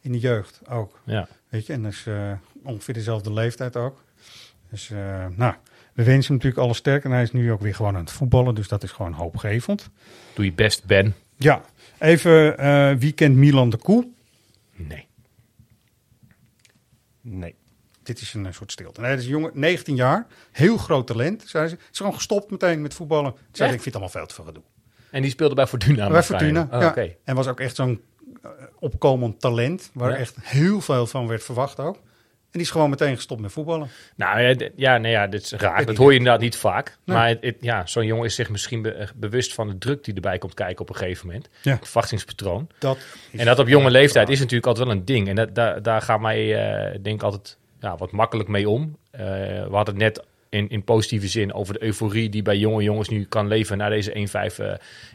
[0.02, 1.00] In de jeugd ook.
[1.04, 1.28] Ja.
[1.50, 2.32] Weet je, en dat is eh,
[2.64, 4.04] ongeveer dezelfde leeftijd ook.
[4.70, 5.56] Dus eh, nou,
[5.94, 7.04] we wensen hem natuurlijk alle sterk.
[7.04, 8.56] En hij is nu ook weer gewoon aan het voetballen.
[8.56, 9.90] Dus dat is gewoon hoopgevend.
[10.34, 11.16] Doe je best, Ben.
[11.36, 11.62] Ja,
[12.00, 14.08] even eh, wie kent Milan de Koe?
[14.76, 15.08] Nee.
[17.22, 17.56] Nee.
[18.04, 19.02] Dit is een soort stilte.
[19.02, 21.44] Nee, dat is een jongen, 19 jaar, heel groot talent.
[21.46, 21.78] Zei ze.
[21.92, 23.36] Is gewoon gestopt meteen met voetballen.
[23.52, 24.64] Zei ik vind het allemaal veel te veel gedoe.
[25.12, 26.10] En die speelde bij Fortuna.
[26.10, 26.90] Bij Fortuna, ja.
[26.98, 27.04] Oh.
[27.24, 28.02] En was ook echt zo'n
[28.44, 28.50] eh,
[28.80, 30.16] opkomend talent, waar Ja.
[30.18, 31.96] echt heel veel van werd verwacht ook.
[31.96, 33.88] En die is gewoon meteen gestopt met voetballen.
[34.16, 35.86] Nou ja, ja, nee, ja, dit is raar.
[35.86, 36.98] Dat hoor je inderdaad niet vaak.
[37.06, 37.18] Nee.
[37.18, 40.04] Maar het, het- ja, zo'n jongen is zich misschien be- eh, bewust van de druk
[40.04, 41.50] die erbij komt kijken op een gegeven moment.
[41.62, 41.72] Ja.
[41.76, 42.70] Het verwachtingspatroon.
[42.80, 42.98] Dat
[43.38, 45.28] en dat op jonge leeftijd is natuurlijk altijd wel een ding.
[45.28, 48.98] En dat, daar, daar gaan wij, eh, denk ik, altijd ja, wat makkelijk mee om.
[49.12, 52.84] Eh, we hadden het net in, in positieve zin over de euforie die bij jonge
[52.84, 54.14] jongens nu kan leven na deze 1-5
[54.60, 54.68] eh,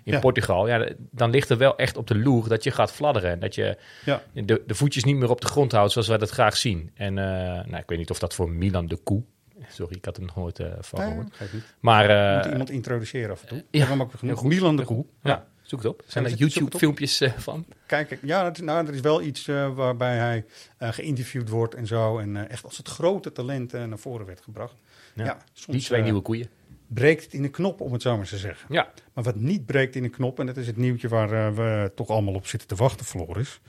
[0.05, 0.19] in Ja.
[0.19, 0.69] Portugal.
[0.69, 3.31] Ja, dan ligt er wel echt op de loer dat je gaat fladderen.
[3.31, 4.23] En dat je Ja.
[4.33, 6.91] de, de voetjes niet meer op de grond houdt zoals wij dat graag zien.
[6.95, 7.25] En eh,
[7.65, 9.23] nou, ik weet niet of dat voor Milan de Koe.
[9.69, 11.37] Sorry, ik had er nog nooit eh, van Nee, gehoord.
[11.81, 13.65] Maar moet iemand introduceren af en toe.
[13.71, 14.45] ja, Ja, ook genoeg.
[14.45, 15.05] Milan de Koe.
[15.23, 16.03] ja, zoek het op.
[16.07, 16.31] Zijn er.
[16.35, 17.65] YouTube-filmpjes van?
[17.87, 20.45] Kijk, ja, dat, nou, er is wel iets waarbij hij
[20.79, 22.19] geïnterviewd wordt en zo.
[22.19, 24.75] En echt als het grote talent naar voren werd gebracht.
[25.15, 26.49] Ja, Ja, Die twee eh, nieuwe koeien.
[26.87, 28.67] breekt het in de knop, om het zo maar te zeggen.
[28.71, 28.89] Ja.
[29.13, 31.93] Maar wat niet breekt in de knop, en dat is het nieuwtje waar eh, we
[31.95, 33.61] toch allemaal op zitten te wachten, Floris.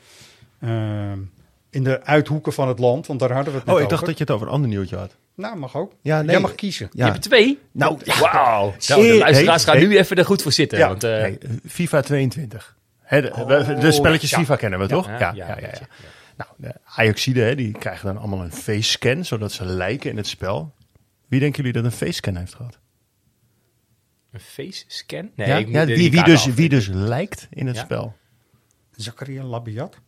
[0.62, 1.20] Ehm,
[1.70, 3.98] in de uithoeken van het land, want daar hadden we het net Oh, ik over.
[3.98, 5.16] dacht dat je het over een ander nieuwtje had.
[5.36, 5.94] Nou, mag ook.
[6.02, 6.30] Ja, nee.
[6.32, 6.89] Jij mag kiezen.
[6.91, 7.06] Ja.
[7.06, 7.60] Je hebt twee?
[7.72, 8.20] Nou, ja.
[8.20, 8.74] Wauw.
[8.88, 9.88] Nou, de luisteraars nee, gaan nee.
[9.94, 10.78] nu even er goed voor zitten.
[10.78, 11.38] Ja, Want, eh, nee,
[11.68, 12.78] FIFA 22.
[13.02, 14.38] Hè, de, Oh, spelletjes ja.
[14.38, 15.08] FIFA kennen we toch?
[15.08, 15.70] Ja, Ja, ja.
[16.38, 20.18] Nou, de Ajaxiden, hè, die krijgen dan allemaal een face scan, zodat ze lijken in
[20.18, 20.74] het spel.
[21.34, 22.79] Wie denken jullie dat een face scan heeft gehad?
[24.31, 25.31] Een face scan?
[25.36, 26.55] Nee, ja, ik moet ja, de- wie, die wie, kaart dus, af.
[26.55, 27.84] wie dus lijkt in het Ja.
[27.84, 28.15] spel.
[28.91, 29.99] Zakaria Labiat.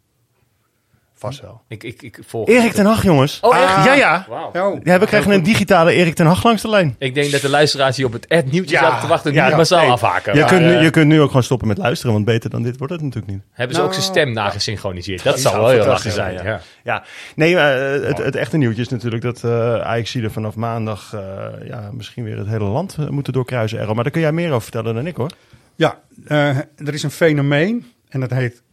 [1.17, 1.61] Vast wel.
[1.67, 3.39] Ik, ik, ik volg Erik ten Hag, jongens.
[3.41, 3.85] Oh, echt?
[3.85, 4.25] Ja, ja.
[4.29, 4.71] Wauw.
[4.71, 6.95] Oh, Ja, we krijgen een digitale Erik ten Hag langs de lijn.
[6.99, 9.33] Ik denk dat de luisteraars hier op het ad nieuwtje Ja, te wachten.
[9.33, 9.89] ja, nu massaal nee.
[9.91, 10.33] afhaken.
[10.33, 12.63] Je Maar, kunt, nu, je kunt nu ook gewoon stoppen met luisteren, want beter dan
[12.63, 13.41] dit wordt het natuurlijk niet.
[13.51, 15.23] hebben ze ook Nou, zijn stem nagesynchroniseerd?
[15.23, 16.47] Dat Die zou wel heel fantastisch lachen zijn.
[16.47, 16.61] Ja.
[16.83, 17.03] Ja,
[17.35, 21.67] nee, eh, het, het echte nieuwtje is natuurlijk dat eh Ajax er vanaf maandag eh,
[21.67, 23.79] ja, misschien weer het hele land moeten doorkruisen.
[23.79, 23.93] Errol.
[23.93, 25.31] Maar daar kun jij meer over vertellen dan ik hoor.
[25.75, 28.63] Ja, eh, er is een fenomeen en dat heet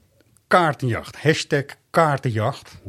[0.47, 1.23] kaartenjacht.
[1.23, 2.83] Hashtag kaartenjacht.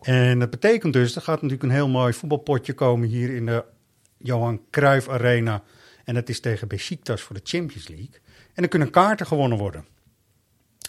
[0.00, 3.64] En dat betekent dus, er gaat natuurlijk een heel mooi voetbalpotje komen hier in de
[4.18, 5.62] Johan Cruijff Arena.
[6.04, 8.14] En dat is tegen Besiktas voor de Champions League.
[8.46, 9.84] En dan kunnen kaarten gewonnen worden.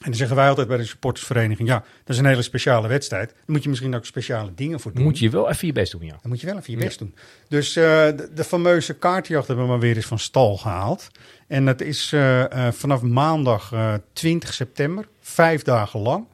[0.01, 3.29] En dan zeggen wij altijd bij de supportersvereniging, ja, dat is een hele speciale wedstrijd.
[3.29, 5.03] Dan moet je misschien ook speciale dingen voor doen.
[5.03, 6.17] Moet je wel even je best doen, ja.
[6.21, 7.15] Dan moet je wel even je best doen.
[7.47, 11.09] Dus eh, de, de fameuze kaartjacht hebben we maar weer eens van stal gehaald.
[11.51, 16.25] En dat is eh, eh, vanaf maandag eh, 20 september, vijf dagen lang.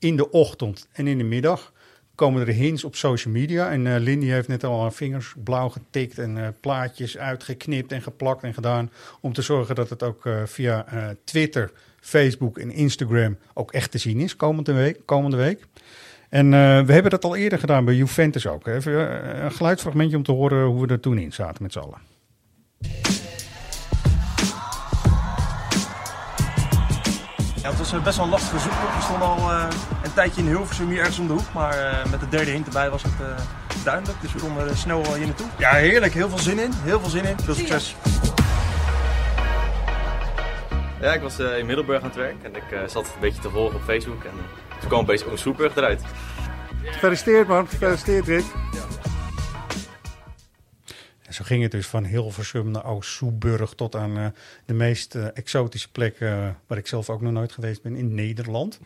[0.00, 1.72] In de ochtend en in de middag
[2.14, 3.70] komen er hints op social media.
[3.70, 8.02] En eh Lindy heeft net al haar vingers blauw getikt en eh, plaatjes uitgeknipt en
[8.02, 8.90] geplakt en gedaan.
[9.20, 10.86] Om te zorgen dat het ook eh, via
[11.24, 15.00] Twitter, Facebook en Instagram ook echt te zien is komende week.
[15.04, 15.66] Komende week.
[16.28, 16.50] En
[16.86, 18.66] we hebben dat al eerder gedaan bij Juventus ook.
[18.66, 18.92] Even
[19.44, 22.00] een geluidsfragmentje om te horen hoe we er toen in zaten met z'n allen.
[27.62, 28.96] Ja, het was eh, best wel een lastige zoektocht.
[28.96, 29.64] We stonden al eh,
[30.02, 31.52] een tijdje in Hilversum hier ergens om de hoek.
[31.54, 33.26] Maar eh, met de derde hint erbij was het eh,
[33.84, 34.20] duidelijk.
[34.20, 35.46] Dus we konden snel hier naartoe.
[35.58, 36.14] Ja, heerlijk.
[36.14, 36.70] Heel veel zin in.
[36.82, 37.36] Heel veel zin in.
[37.44, 37.96] Veel succes.
[41.00, 43.40] Ja, ik was eh, in Middelburg aan het werk en ik eh, zat een beetje
[43.40, 44.24] te volgen op Facebook.
[44.24, 44.30] En
[44.80, 46.02] toen kwam opeens Oom Soeburg eruit.
[46.84, 48.44] Gefeliciteerd man, gefeliciteerd Rick.
[51.30, 54.26] En zo ging het dus van Hilversum naar Oost-Soeburg tot aan eh,
[54.64, 58.14] de meest eh, exotische plek eh, waar ik zelf ook nog nooit geweest ben, in
[58.14, 58.78] Nederland.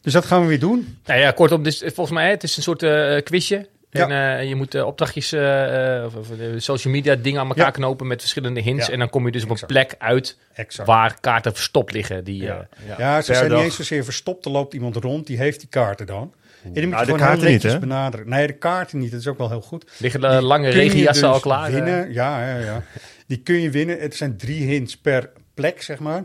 [0.00, 0.98] Dus dat gaan we weer doen.
[1.04, 3.68] Nou ja, kortom, dus, volgens mij het is een soort eh, quizje.
[3.90, 4.08] Ja.
[4.08, 6.26] En eh, je moet opdrachtjes, eh, eh, of, of,
[6.56, 7.70] social media dingen aan elkaar Ja.
[7.70, 8.86] knopen met verschillende hints.
[8.86, 8.92] Ja.
[8.92, 10.88] En dan kom je dus op een plek uit Exact.
[10.88, 12.24] waar kaarten verstopt liggen.
[12.24, 13.22] Die, Ja, eh, ja.
[13.22, 13.56] ze zijn dag.
[13.56, 14.44] niet eens zozeer verstopt.
[14.44, 16.32] Er loopt iemand rond, die heeft die kaarten dan.
[16.64, 17.78] En die moet Nou, je de kaarten niet, hè?
[17.78, 18.28] benaderen.
[18.28, 19.10] Nee, de kaarten niet.
[19.10, 19.90] Dat is ook wel heel goed.
[19.98, 21.70] liggen de lange regenjassen dus al klaar.
[21.72, 22.12] Winnen.
[22.12, 22.82] Ja, ja, ja.
[23.26, 23.98] Die kun je winnen.
[24.00, 26.24] Het zijn drie hints per plek, zeg maar.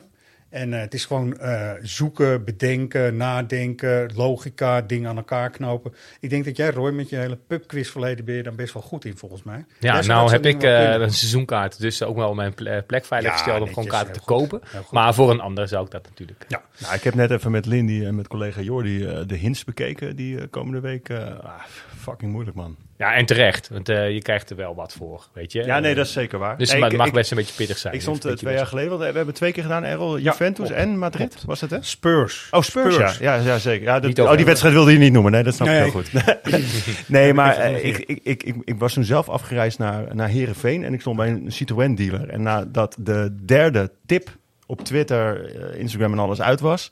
[0.49, 5.93] En eh, het is gewoon eh, zoeken, bedenken, nadenken, logica, dingen aan elkaar knopen.
[6.19, 8.83] Ik denk dat jij, Roy, met je hele pubquiz verleden ben je daar best wel
[8.83, 9.65] goed in, volgens mij.
[9.79, 13.37] Ja, nou heb ik eh, een seizoenkaart, dus ook wel mijn ple- plek veilig Ja,
[13.37, 14.27] gesteld om gewoon kaarten te goed.
[14.27, 14.61] kopen.
[14.91, 16.45] Maar voor een ander zou ik dat natuurlijk.
[16.47, 16.61] Ja.
[16.79, 20.15] Nou, ik heb net even met Lindy en met collega Jordi eh, de hints bekeken
[20.15, 21.09] die eh, komende week.
[21.09, 21.63] eh, ah,
[21.97, 22.75] fucking moeilijk, man.
[22.99, 25.63] Ja, en terecht, want eh, je krijgt er wel wat voor, weet je.
[25.63, 26.57] Ja, nee, Eh, dat is zeker waar.
[26.57, 27.93] Dus maar ik- het mag ik- best een beetje pittig zijn.
[27.93, 30.69] Ik stond Dus eh, twee jaar geleden, want we hebben twee keer gedaan, Errol, Juventus
[30.69, 31.77] en Madrid, was het hè?
[31.81, 32.47] Spurs.
[32.51, 33.17] Oh, Spurs, Spurs.
[33.17, 33.35] Ja.
[33.35, 33.85] Ja, ja, zeker.
[33.85, 35.81] Ja, dat- oh, die wedstrijd wilde je niet noemen, nee, dat snap ik Nee.
[35.81, 36.11] heel goed.
[37.07, 40.93] nee, maar ik, ik, ik, ik, ik was toen zelf afgereisd naar, naar Heerenveen en
[40.93, 42.29] ik stond bij een Citroën dealer.
[42.29, 44.29] En nadat de derde tip
[44.65, 46.91] op Twitter, Instagram en alles uit was,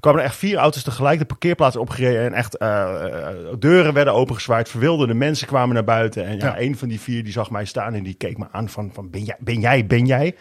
[0.00, 2.68] kwamen er echt vier auto's tegelijk de parkeerplaats opgereden en echt eh,
[3.28, 6.24] eh, deuren werden opengezwaaid, verwilderde mensen kwamen naar buiten.
[6.26, 6.60] En ja, Ja.
[6.60, 9.10] een van die vier die zag mij staan en die keek me aan van, van
[9.10, 10.34] ben, jij, ben jij, ben jij?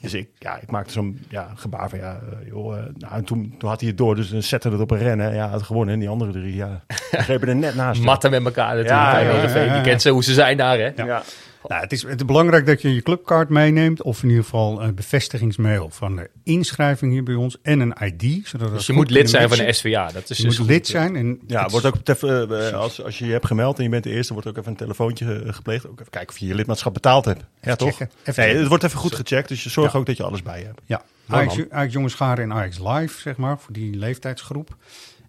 [0.00, 2.72] Dus ik, ja, ik maakte zo'n ja, gebaar van ja, eh, joh.
[2.96, 5.34] nou, en toen, toen had hij het door, dus dan zette het op een rennen.
[5.34, 8.02] Ja, had gewonnen en die andere drie, ja, die grepen er net naast.
[8.02, 8.88] Matten met elkaar natuurlijk.
[8.94, 9.60] Ja, ja, Heerenveen.
[9.62, 9.84] ja, ja, Je ja.
[9.84, 10.90] kent ze hoe ze zijn daar, hè?
[10.96, 11.22] Ja.
[11.68, 14.02] Nou, het, is, het is belangrijk dat je je clubkaart meeneemt.
[14.02, 17.56] Of in ieder geval een bevestigingsmail van de inschrijving hier bij ons.
[17.62, 18.48] En een ID.
[18.48, 20.10] Zodat Dus je moet lid zijn van de SVA.
[20.12, 21.16] Dat is Je dus moet lid zijn.
[21.16, 24.04] En Ja, wordt ook even, eh, als, als je je hebt gemeld en je bent
[24.04, 25.86] de eerste, wordt ook even een telefoontje eh, gepleegd.
[25.88, 27.44] Ook even kijken of je je lidmaatschap betaald hebt.
[27.62, 27.96] Ja, toch?
[27.96, 28.10] checken.
[28.36, 29.98] Nee, het wordt even goed gecheckt, dus je zorgt Ja.
[29.98, 30.80] ook dat je alles bij je hebt.
[30.84, 34.76] Ja, Ajax, Jongens Garen en Ajax Live, zeg maar, voor die leeftijdsgroep.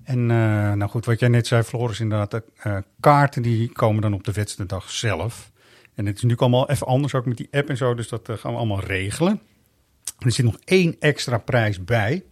[0.04, 4.02] En eh, nou goed, wat jij net zei, Floris, inderdaad, de eh, kaarten die komen
[4.02, 5.52] dan op de wedstrijddag zelf.
[5.96, 8.30] En het is natuurlijk allemaal even anders, ook met die app en zo, dus dat
[8.30, 9.41] eh, gaan we allemaal regelen.
[10.20, 12.24] En er zit nog één extra prijs bij.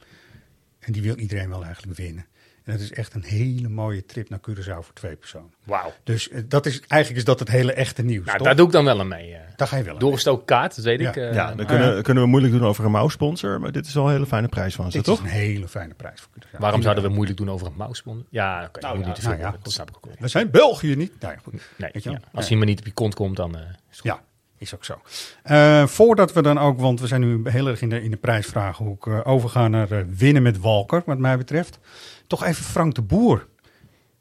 [0.79, 2.25] En die wil iedereen wel eigenlijk winnen.
[2.63, 5.53] En dat is echt een hele mooie trip naar Curaçao voor twee personen.
[5.63, 5.93] Wauw.
[6.03, 8.47] Dus eh, dat is, eigenlijk is dat het hele echte nieuws, Nou, toch?
[8.47, 9.33] daar doe ik dan wel aan mee.
[9.33, 9.39] eh.
[9.55, 11.09] Daar ga je wel aan Doorgestoken kaart, dat weet Ja.
[11.09, 11.15] ik.
[11.15, 14.05] eh, ja, dan kunnen, kunnen we moeilijk doen over een mouwsponsor, maar dit is wel
[14.05, 15.17] een hele fijne prijs van ze, Dit toch?
[15.17, 16.57] is een hele fijne prijs voor Curaçao.
[16.59, 16.83] Waarom Ja.
[16.85, 18.25] zouden we moeilijk doen over een mousebond?
[18.29, 18.79] Ja, oké.
[18.79, 20.15] Nou ja, niet te veel nou ja, dat snap ik ook wel.
[20.19, 21.13] We zijn België niet.
[21.19, 21.53] Nou ja, goed.
[21.77, 22.19] Nee, Weet je wel?
[22.33, 23.55] Als hij maar niet op je kont komt, dan...
[23.55, 24.03] eh, is het goed.
[24.09, 24.21] Ja,
[24.57, 25.01] is ook zo.
[25.43, 28.17] Eh, voordat we dan ook, want we zijn nu heel erg in de, in de
[28.17, 31.79] prijsvragenhoek, overgaan naar winnen met Walker, wat mij betreft.
[32.27, 33.47] Toch even Frank de Boer.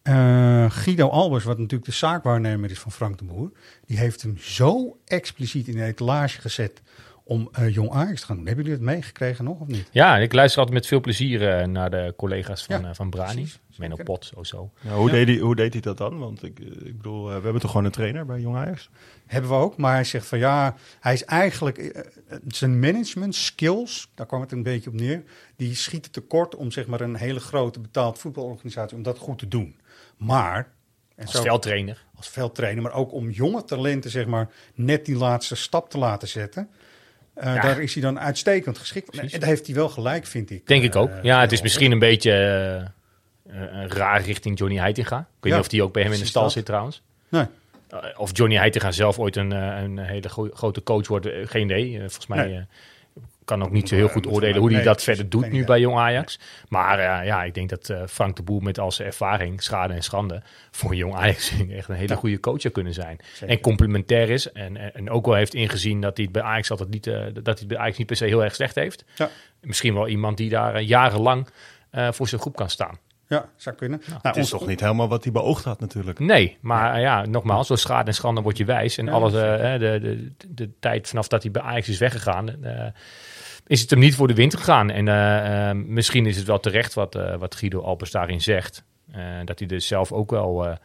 [0.03, 3.50] Eh, Guido Albers, wat natuurlijk de zaakwaarnemer is van Frank de Boer,
[3.86, 6.82] die heeft hem zo expliciet in de etalage gezet
[7.24, 8.46] om eh, Jong Ajax te gaan doen.
[8.46, 9.88] Hebben jullie het meegekregen nog of niet?
[9.92, 13.32] Ja, ik luister altijd met veel plezier eh, naar de collega's van, Ja, van Brani.
[13.34, 13.61] precies.
[13.76, 13.96] Menno.
[14.05, 14.70] Pot, sowieso.
[14.80, 15.12] Nou, hoe, Ja.
[15.12, 16.18] deed hij, hoe deed hij dat dan?
[16.18, 18.90] Want ik, ik bedoel, we hebben toch gewoon een trainer bij Jong Ajax?
[19.33, 23.35] Hebben we ook, maar hij zegt van ja, hij is eigenlijk eh, eh, zijn management
[23.35, 25.22] skills, daar kwam het een beetje op neer,
[25.57, 29.49] die schieten tekort om zeg maar een hele grote betaald voetbalorganisatie om dat goed te
[29.49, 29.76] doen.
[30.16, 30.72] Maar
[31.16, 32.05] en Als veldtrainer.
[32.16, 36.28] als veldtrainer, maar ook om jonge talenten zeg maar net die laatste stap te laten
[36.28, 36.68] zetten.
[37.35, 37.61] Eh, Ja.
[37.62, 39.18] Daar is hij dan uitstekend geschikt.
[39.18, 40.66] En daar heeft hij wel gelijk, vind ik.
[40.66, 41.11] Denk ik ook.
[41.22, 42.93] Ja, het is misschien een beetje
[43.89, 45.18] raar richting Johnny Heitinga.
[45.18, 47.03] Ik weet Ja, niet of die ook bij hem in de stal zit trouwens.
[47.28, 47.47] Nee.
[47.93, 51.32] Eh, of Johnny Heitinga zelf ooit een, eh, een hele gro- grote coach wordt, eh,
[51.47, 51.99] geen idee.
[51.99, 52.64] Volgens mij Nee.
[53.45, 55.80] kan ook niet zo heel goed oordelen hoe hij nee, dat verder doet nu bij
[55.80, 56.38] Jong Ajax.
[56.68, 60.43] Maar ja, ik denk dat Frank de Boer met al zijn ervaring, schade en schande,
[60.70, 62.18] voor Jong Ajax echt een hele Ja.
[62.18, 63.18] goede coach zou kunnen zijn.
[63.32, 63.49] Zeker.
[63.55, 64.53] En complementair is.
[64.53, 67.55] En, en, ook wel heeft ingezien dat hij het bij Ajax altijd niet, dat hij
[67.59, 69.05] het bij Ajax niet per se heel erg slecht heeft.
[69.14, 69.28] Ja.
[69.61, 71.49] Misschien wel iemand die daar jarenlang
[72.11, 72.99] voor zijn groep kan staan.
[73.33, 74.03] Ja, zou kunnen.
[74.09, 76.18] Nou, het is toch niet helemaal wat hij beoogd had natuurlijk.
[76.18, 78.99] Nee, maar ja, nogmaals, door schade en schande word je wijs.
[78.99, 80.01] En Ja, alles, eh, de, de,
[80.37, 82.87] de, de tijd vanaf dat hij bij Ajax is weggegaan, eh,
[83.66, 84.91] is het hem niet voor de wind gegaan.
[84.91, 88.85] En eh, misschien is het wel terecht wat, eh, wat Guido Alpers daarin zegt.
[89.12, 90.76] Eh, dat hij dus zelf ook wel eh,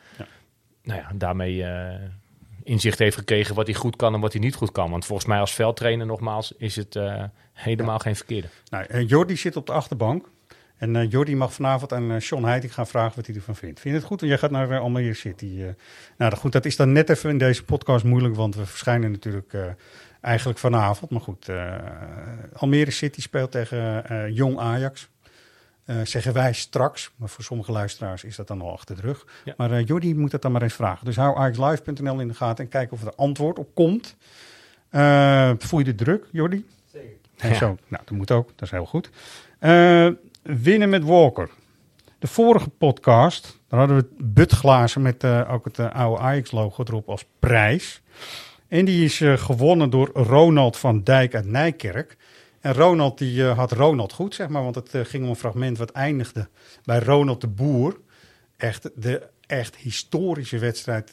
[0.84, 1.96] Nou ja, daarmee eh,
[2.64, 4.92] inzicht heeft gekregen wat hij goed kan en wat hij niet goed kan.
[4.92, 7.00] Want volgens mij als veldtrainer, nogmaals, is het
[7.54, 8.48] helemaal geen verkeerde.
[8.70, 10.30] Nou, Jordi zit op de achterbank.
[10.78, 13.80] En eh Jordi mag vanavond aan uh, Sean Heiting gaan vragen wat hij ervan vindt.
[13.80, 14.20] Vind je het goed?
[14.20, 15.46] Want jij gaat naar uh, Almere City.
[15.46, 15.68] Uh,
[16.18, 18.36] nou goed, dat is dan net even in deze podcast moeilijk.
[18.36, 19.66] Want we verschijnen natuurlijk uh,
[20.22, 21.12] eigenlijk vanavond.
[21.12, 21.76] Maar goed, eh,
[22.54, 25.10] Almere City speelt tegen eh, Jong Ajax.
[25.86, 29.26] Eh, zeggen wij straks, maar voor sommige luisteraars is dat dan al achter de rug.
[29.44, 29.54] Ja.
[29.58, 31.06] Maar eh Jordi moet dat dan maar eens vragen.
[31.06, 34.16] Dus hou ajaxlive.nl in de gaten en kijk of er antwoord op komt.
[34.90, 36.66] Eh, voel je de druk, Jordi?
[36.92, 37.16] Zeker.
[37.36, 37.54] Ja.
[37.54, 38.48] Zo, nou, dat moet ook.
[38.48, 39.10] Dat is heel goed.
[39.60, 40.10] Eh,
[40.48, 41.50] winnen met Walker.
[42.20, 47.10] De vorige podcast, daar hadden we butglazen met eh, ook het eh, oude Ajax-logo erop
[47.10, 48.02] als prijs.
[48.68, 52.18] En die is eh, gewonnen door Ronald van Dijk uit Nijkerk.
[52.62, 55.92] En Ronald die had Ronald goed, zeg maar, want het ging om een fragment wat
[55.92, 56.48] eindigde
[56.84, 57.98] bij Ronald de Boer.
[58.58, 61.12] Echt de echt historische wedstrijd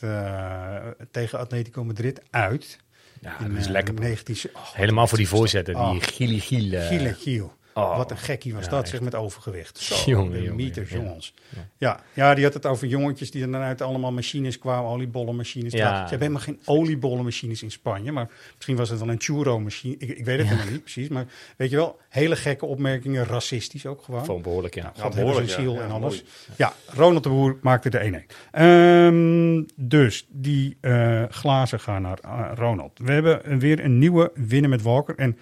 [1.11, 2.78] tegen Atletico Madrid uit.
[3.20, 3.95] Ja, dat is lekker.
[3.95, 4.51] 19...
[4.53, 5.91] oh, Helemaal voor die voorzetten, Oh.
[5.91, 6.80] die Gili Giel.
[6.80, 7.53] Giel Giel.
[7.74, 7.96] Oh.
[7.96, 8.88] Wat een gekkie was Ja, dat, echt.
[8.90, 9.78] zeg, met overgewicht.
[9.78, 11.34] Zo, Jongen, de meters, jongens.
[11.78, 12.00] Ja.
[12.12, 15.72] Ja, die had het over jongetjes die er dan uit allemaal machines kwamen, oliebollenmachines.
[15.72, 15.88] Ja.
[15.94, 19.94] Ze hebben helemaal geen oliebollenmachines in Spanje, maar misschien was het wel een churro-machine.
[19.98, 23.86] Ik, ik weet het helemaal niet precies, maar weet je wel, hele gekke opmerkingen, racistisch
[23.86, 24.24] ook gewoon.
[24.24, 24.82] Gewoon behoorlijk, ja.
[24.82, 26.12] Nou, God behoorlijk, ziel en alles.
[26.12, 26.24] mooi.
[26.56, 28.34] Ja, Ronald de Boer maakte de 1-1.
[28.50, 32.98] Ehm, dus die eh, glazen gaan naar eh, Ronald.
[32.98, 35.14] We hebben weer een nieuwe winnen met Walker.
[35.16, 35.38] En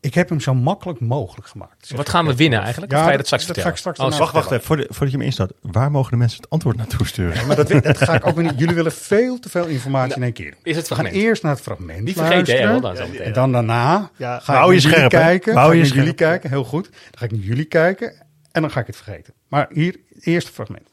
[0.00, 1.90] ik heb hem zo makkelijk mogelijk gemaakt.
[1.96, 2.92] Wat gaan we winnen eigenlijk?
[2.92, 3.72] Of ga je dat straks ga vertellen?
[3.72, 4.64] ik straks Oh, Wacht, wacht even.
[4.64, 5.52] Voordat, voordat je hem instart.
[5.60, 7.46] Waar mogen de mensen het antwoord naartoe sturen?
[7.46, 8.58] Maar dat, dat ga ik ook weer niet.
[8.58, 10.54] Jullie willen veel te veel informatie in één keer.
[10.62, 12.96] Is het We gaan eerst naar het fragment Niet vergeten, hè, dan.
[12.96, 15.54] En dan daarna Ja, ga hou ik je naar jullie kijken.
[15.54, 16.84] Hou Ga ik je naar jullie kijken, heel goed.
[16.84, 19.34] Dan ga ik naar jullie kijken en dan ga ik het vergeten.
[19.48, 20.88] Maar hier, eerste fragment.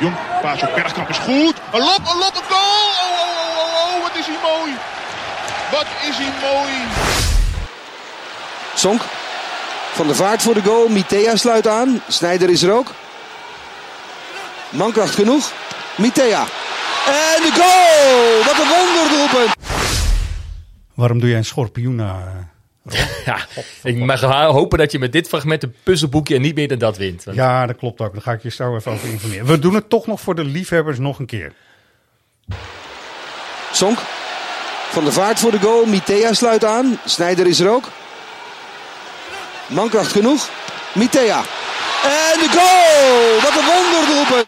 [0.00, 1.54] Jong, paas op Bergkamp is goed.
[1.72, 2.90] Een lop, een lop, een goal!
[3.02, 4.72] Oh, oh, oh, oh, oh, wat is hij mooi.
[5.72, 6.72] Wat is hij mooi.
[8.74, 9.00] Sonk.
[9.92, 10.88] Van de Vaart voor de goal.
[10.88, 12.02] Mitea sluit aan.
[12.08, 12.92] Snijder is er ook.
[14.70, 15.52] Mankracht genoeg.
[15.96, 16.40] Mitea.
[17.06, 18.44] En de goal!
[18.44, 19.54] Wat een wonderdoelpunt.
[20.94, 22.18] Waarom doe jij een schorpioen na?
[22.26, 23.00] eh?
[23.24, 23.38] Ja,
[23.82, 26.96] ik mag hopen dat je met dit fragment een puzzelboekje en niet meer dan dat
[26.96, 27.24] wint.
[27.24, 28.12] Want- Ja, dat klopt ook.
[28.12, 29.46] Daar ga ik je zo even over informeren.
[29.46, 31.52] We doen het toch nog voor de liefhebbers nog een keer.
[33.72, 33.98] Sonk.
[34.92, 35.84] Van de Vaart voor de goal.
[35.86, 36.98] Mitea sluit aan.
[37.04, 37.84] Snijder is er ook.
[39.68, 40.48] Mankracht genoeg.
[40.94, 41.38] Mitea.
[42.04, 43.40] En de goal!
[43.42, 44.46] Wat een wonderdoelpunt.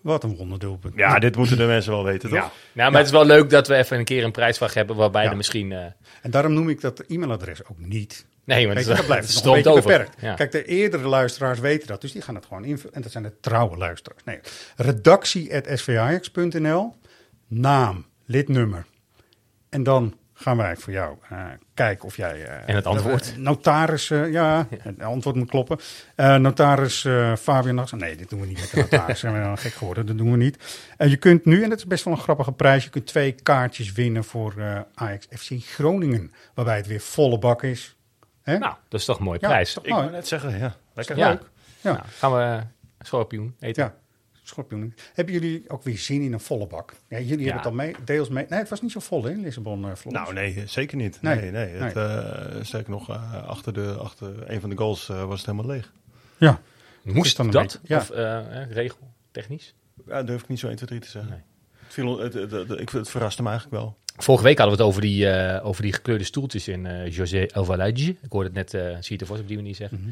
[0.00, 0.94] Wat een wonderdoelpunt.
[0.96, 2.38] Ja, dit moeten de mensen wel weten, toch?
[2.38, 2.50] Ja.
[2.72, 5.26] Nou, maar het is wel leuk dat we even een keer een prijsvraag hebben waarbij
[5.26, 5.72] er misschien...
[5.72, 5.78] eh,
[6.22, 8.26] En daarom noem ik dat e-mailadres ook niet.
[8.44, 9.82] Nee, want Kijk, het- dat blijft het nog een over.
[9.82, 10.14] beperkt.
[10.20, 10.34] Ja.
[10.34, 12.94] Kijk, de eerdere luisteraars weten dat, dus die gaan het gewoon invullen.
[12.94, 14.22] En dat zijn de trouwe luisteraars.
[14.24, 14.40] Nee,
[14.76, 16.94] redactie.svajax.nl,
[17.48, 18.84] naam, lidnummer.
[19.68, 21.44] En dan gaan wij voor jou eh,
[21.74, 22.44] kijken of jij...
[22.46, 23.30] eh, En het antwoord.
[23.32, 25.78] eh, notaris, eh, ja, het antwoord moet kloppen.
[26.14, 27.92] Eh, notaris eh Fabian Nachts.
[27.92, 29.18] Nee, dit doen we niet met de notaris.
[29.20, 30.06] Zijn we dan gek geworden?
[30.06, 30.84] Dat doen we niet.
[30.96, 33.32] En je kunt nu, en dat is best wel een grappige prijs, je kunt twee
[33.32, 36.32] kaartjes winnen voor eh Ajax FC Groningen.
[36.54, 37.96] Waarbij het weer volle bak is.
[38.42, 38.58] Hè?
[38.58, 39.72] Nou, dat is toch een mooie Ja, prijs.
[39.72, 40.02] toch Ik mooi.
[40.02, 40.76] wou net zeggen, ja.
[40.94, 41.16] Lekker.
[41.16, 41.28] Ja.
[41.28, 41.42] Leuk.
[41.80, 41.92] Ja.
[41.92, 42.58] Nou, gaan we uh,
[43.00, 43.82] schorpioen eten.
[43.84, 43.94] Ja,
[44.48, 44.94] schorpioen.
[45.14, 46.92] Hebben jullie ook weer zin in een volle bak?
[47.08, 47.44] Ja, jullie Ja.
[47.44, 48.46] hebben het al mee, deels mee.
[48.48, 49.92] Nee, het was niet zo vol hè, in Lissabon, eh.
[50.04, 51.22] Nou, nee, zeker niet.
[51.22, 51.40] Nee.
[51.40, 51.66] Nee, nee.
[51.68, 55.46] Het, eh, sterker nog, eh, achter, de, achter een van de goals eh, was het
[55.50, 55.92] helemaal leeg.
[56.38, 56.60] Ja.
[57.02, 57.80] Moest dan dat?
[57.82, 57.96] ja.
[57.98, 58.98] Of uh, eh, regel,
[59.30, 59.74] technisch?
[60.06, 61.44] Ja, durf ik niet zo 1, 2, 3 te zeggen.
[61.84, 63.96] Het, viel, het, het, het- ik, het verraste me eigenlijk wel.
[64.16, 67.46] Vorige week hadden we het over die, eh, over die gekleurde stoeltjes in eh José
[67.52, 68.02] Alvalade.
[68.02, 69.98] Ik hoorde het net, eh zie je het ervoor op die manier zeggen.
[70.00, 70.10] Mhm.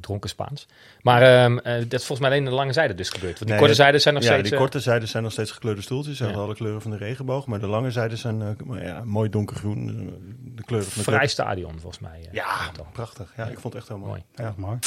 [0.00, 0.66] Dronken Spaans.
[1.02, 3.32] Maar ehm, eh, dat is volgens mij alleen de lange zijde dus gebeurd.
[3.32, 4.42] Want die Nee, korte zijden zijn nog ja, steeds...
[4.42, 6.16] die eh, korte zijden zijn nog steeds gekleurde stoeltjes.
[6.16, 6.28] Ze Ja.
[6.28, 7.46] hebben alle kleuren van de regenboog.
[7.46, 9.86] Maar de lange zijden zijn eh, maar ja, mooi donkergroen.
[10.54, 11.30] De kleuren van de vrij club.
[11.30, 12.28] stadion volgens mij.
[12.32, 13.32] Ja, prachtig.
[13.36, 14.22] Ja, ik vond het echt heel mooi.
[14.36, 14.48] Mooi.
[14.48, 14.54] Ja.
[14.56, 14.78] Mooi.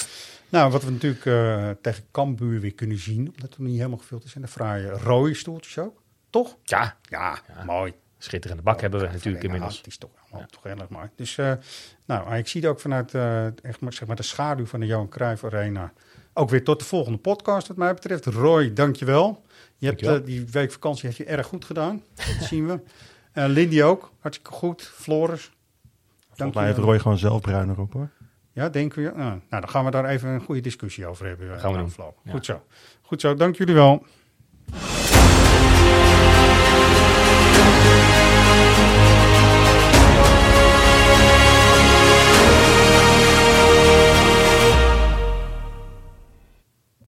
[0.49, 3.97] Nou, wat we natuurlijk eh, tegen Cambuur weer kunnen zien, omdat het nog niet helemaal
[3.97, 6.01] gevuld is, zijn de fraaie rode stoeltjes ook.
[6.29, 6.55] Toch?
[6.63, 7.93] Ja, Ja, mooi.
[8.17, 9.75] Schitterende bak hebben we natuurlijk inmiddels.
[9.75, 11.09] Die is toch, allemaal toch heel erg mooi.
[11.15, 11.53] Dus, eh,
[12.05, 14.85] nou, ik zie het ook vanuit eh, echt, maar, zeg maar, de schaduw van de
[14.85, 15.93] Johan Cruijff Arena.
[16.33, 18.25] Ook weer tot de volgende podcast, wat mij betreft.
[18.25, 19.45] Roy, dankjewel.
[19.77, 20.15] Je hebt Dankjewel.
[20.35, 22.03] eh, die week vakantie heb je erg goed gedaan.
[22.15, 22.79] Dat zien we.
[23.31, 24.81] Eh, Lindy ook, hartstikke goed.
[24.93, 25.51] Floris.
[26.29, 28.09] Volgens mij heeft Roy gewoon zelf bruiner op hoor.
[28.51, 29.09] Ja, denken we.
[29.09, 31.59] Nou, nou, dan gaan we daar even een goede discussie over hebben.
[31.59, 32.19] Gaan we afloop.
[32.23, 32.31] Ja.
[32.31, 32.63] Goed zo.
[33.01, 34.05] Goed zo, dank jullie wel.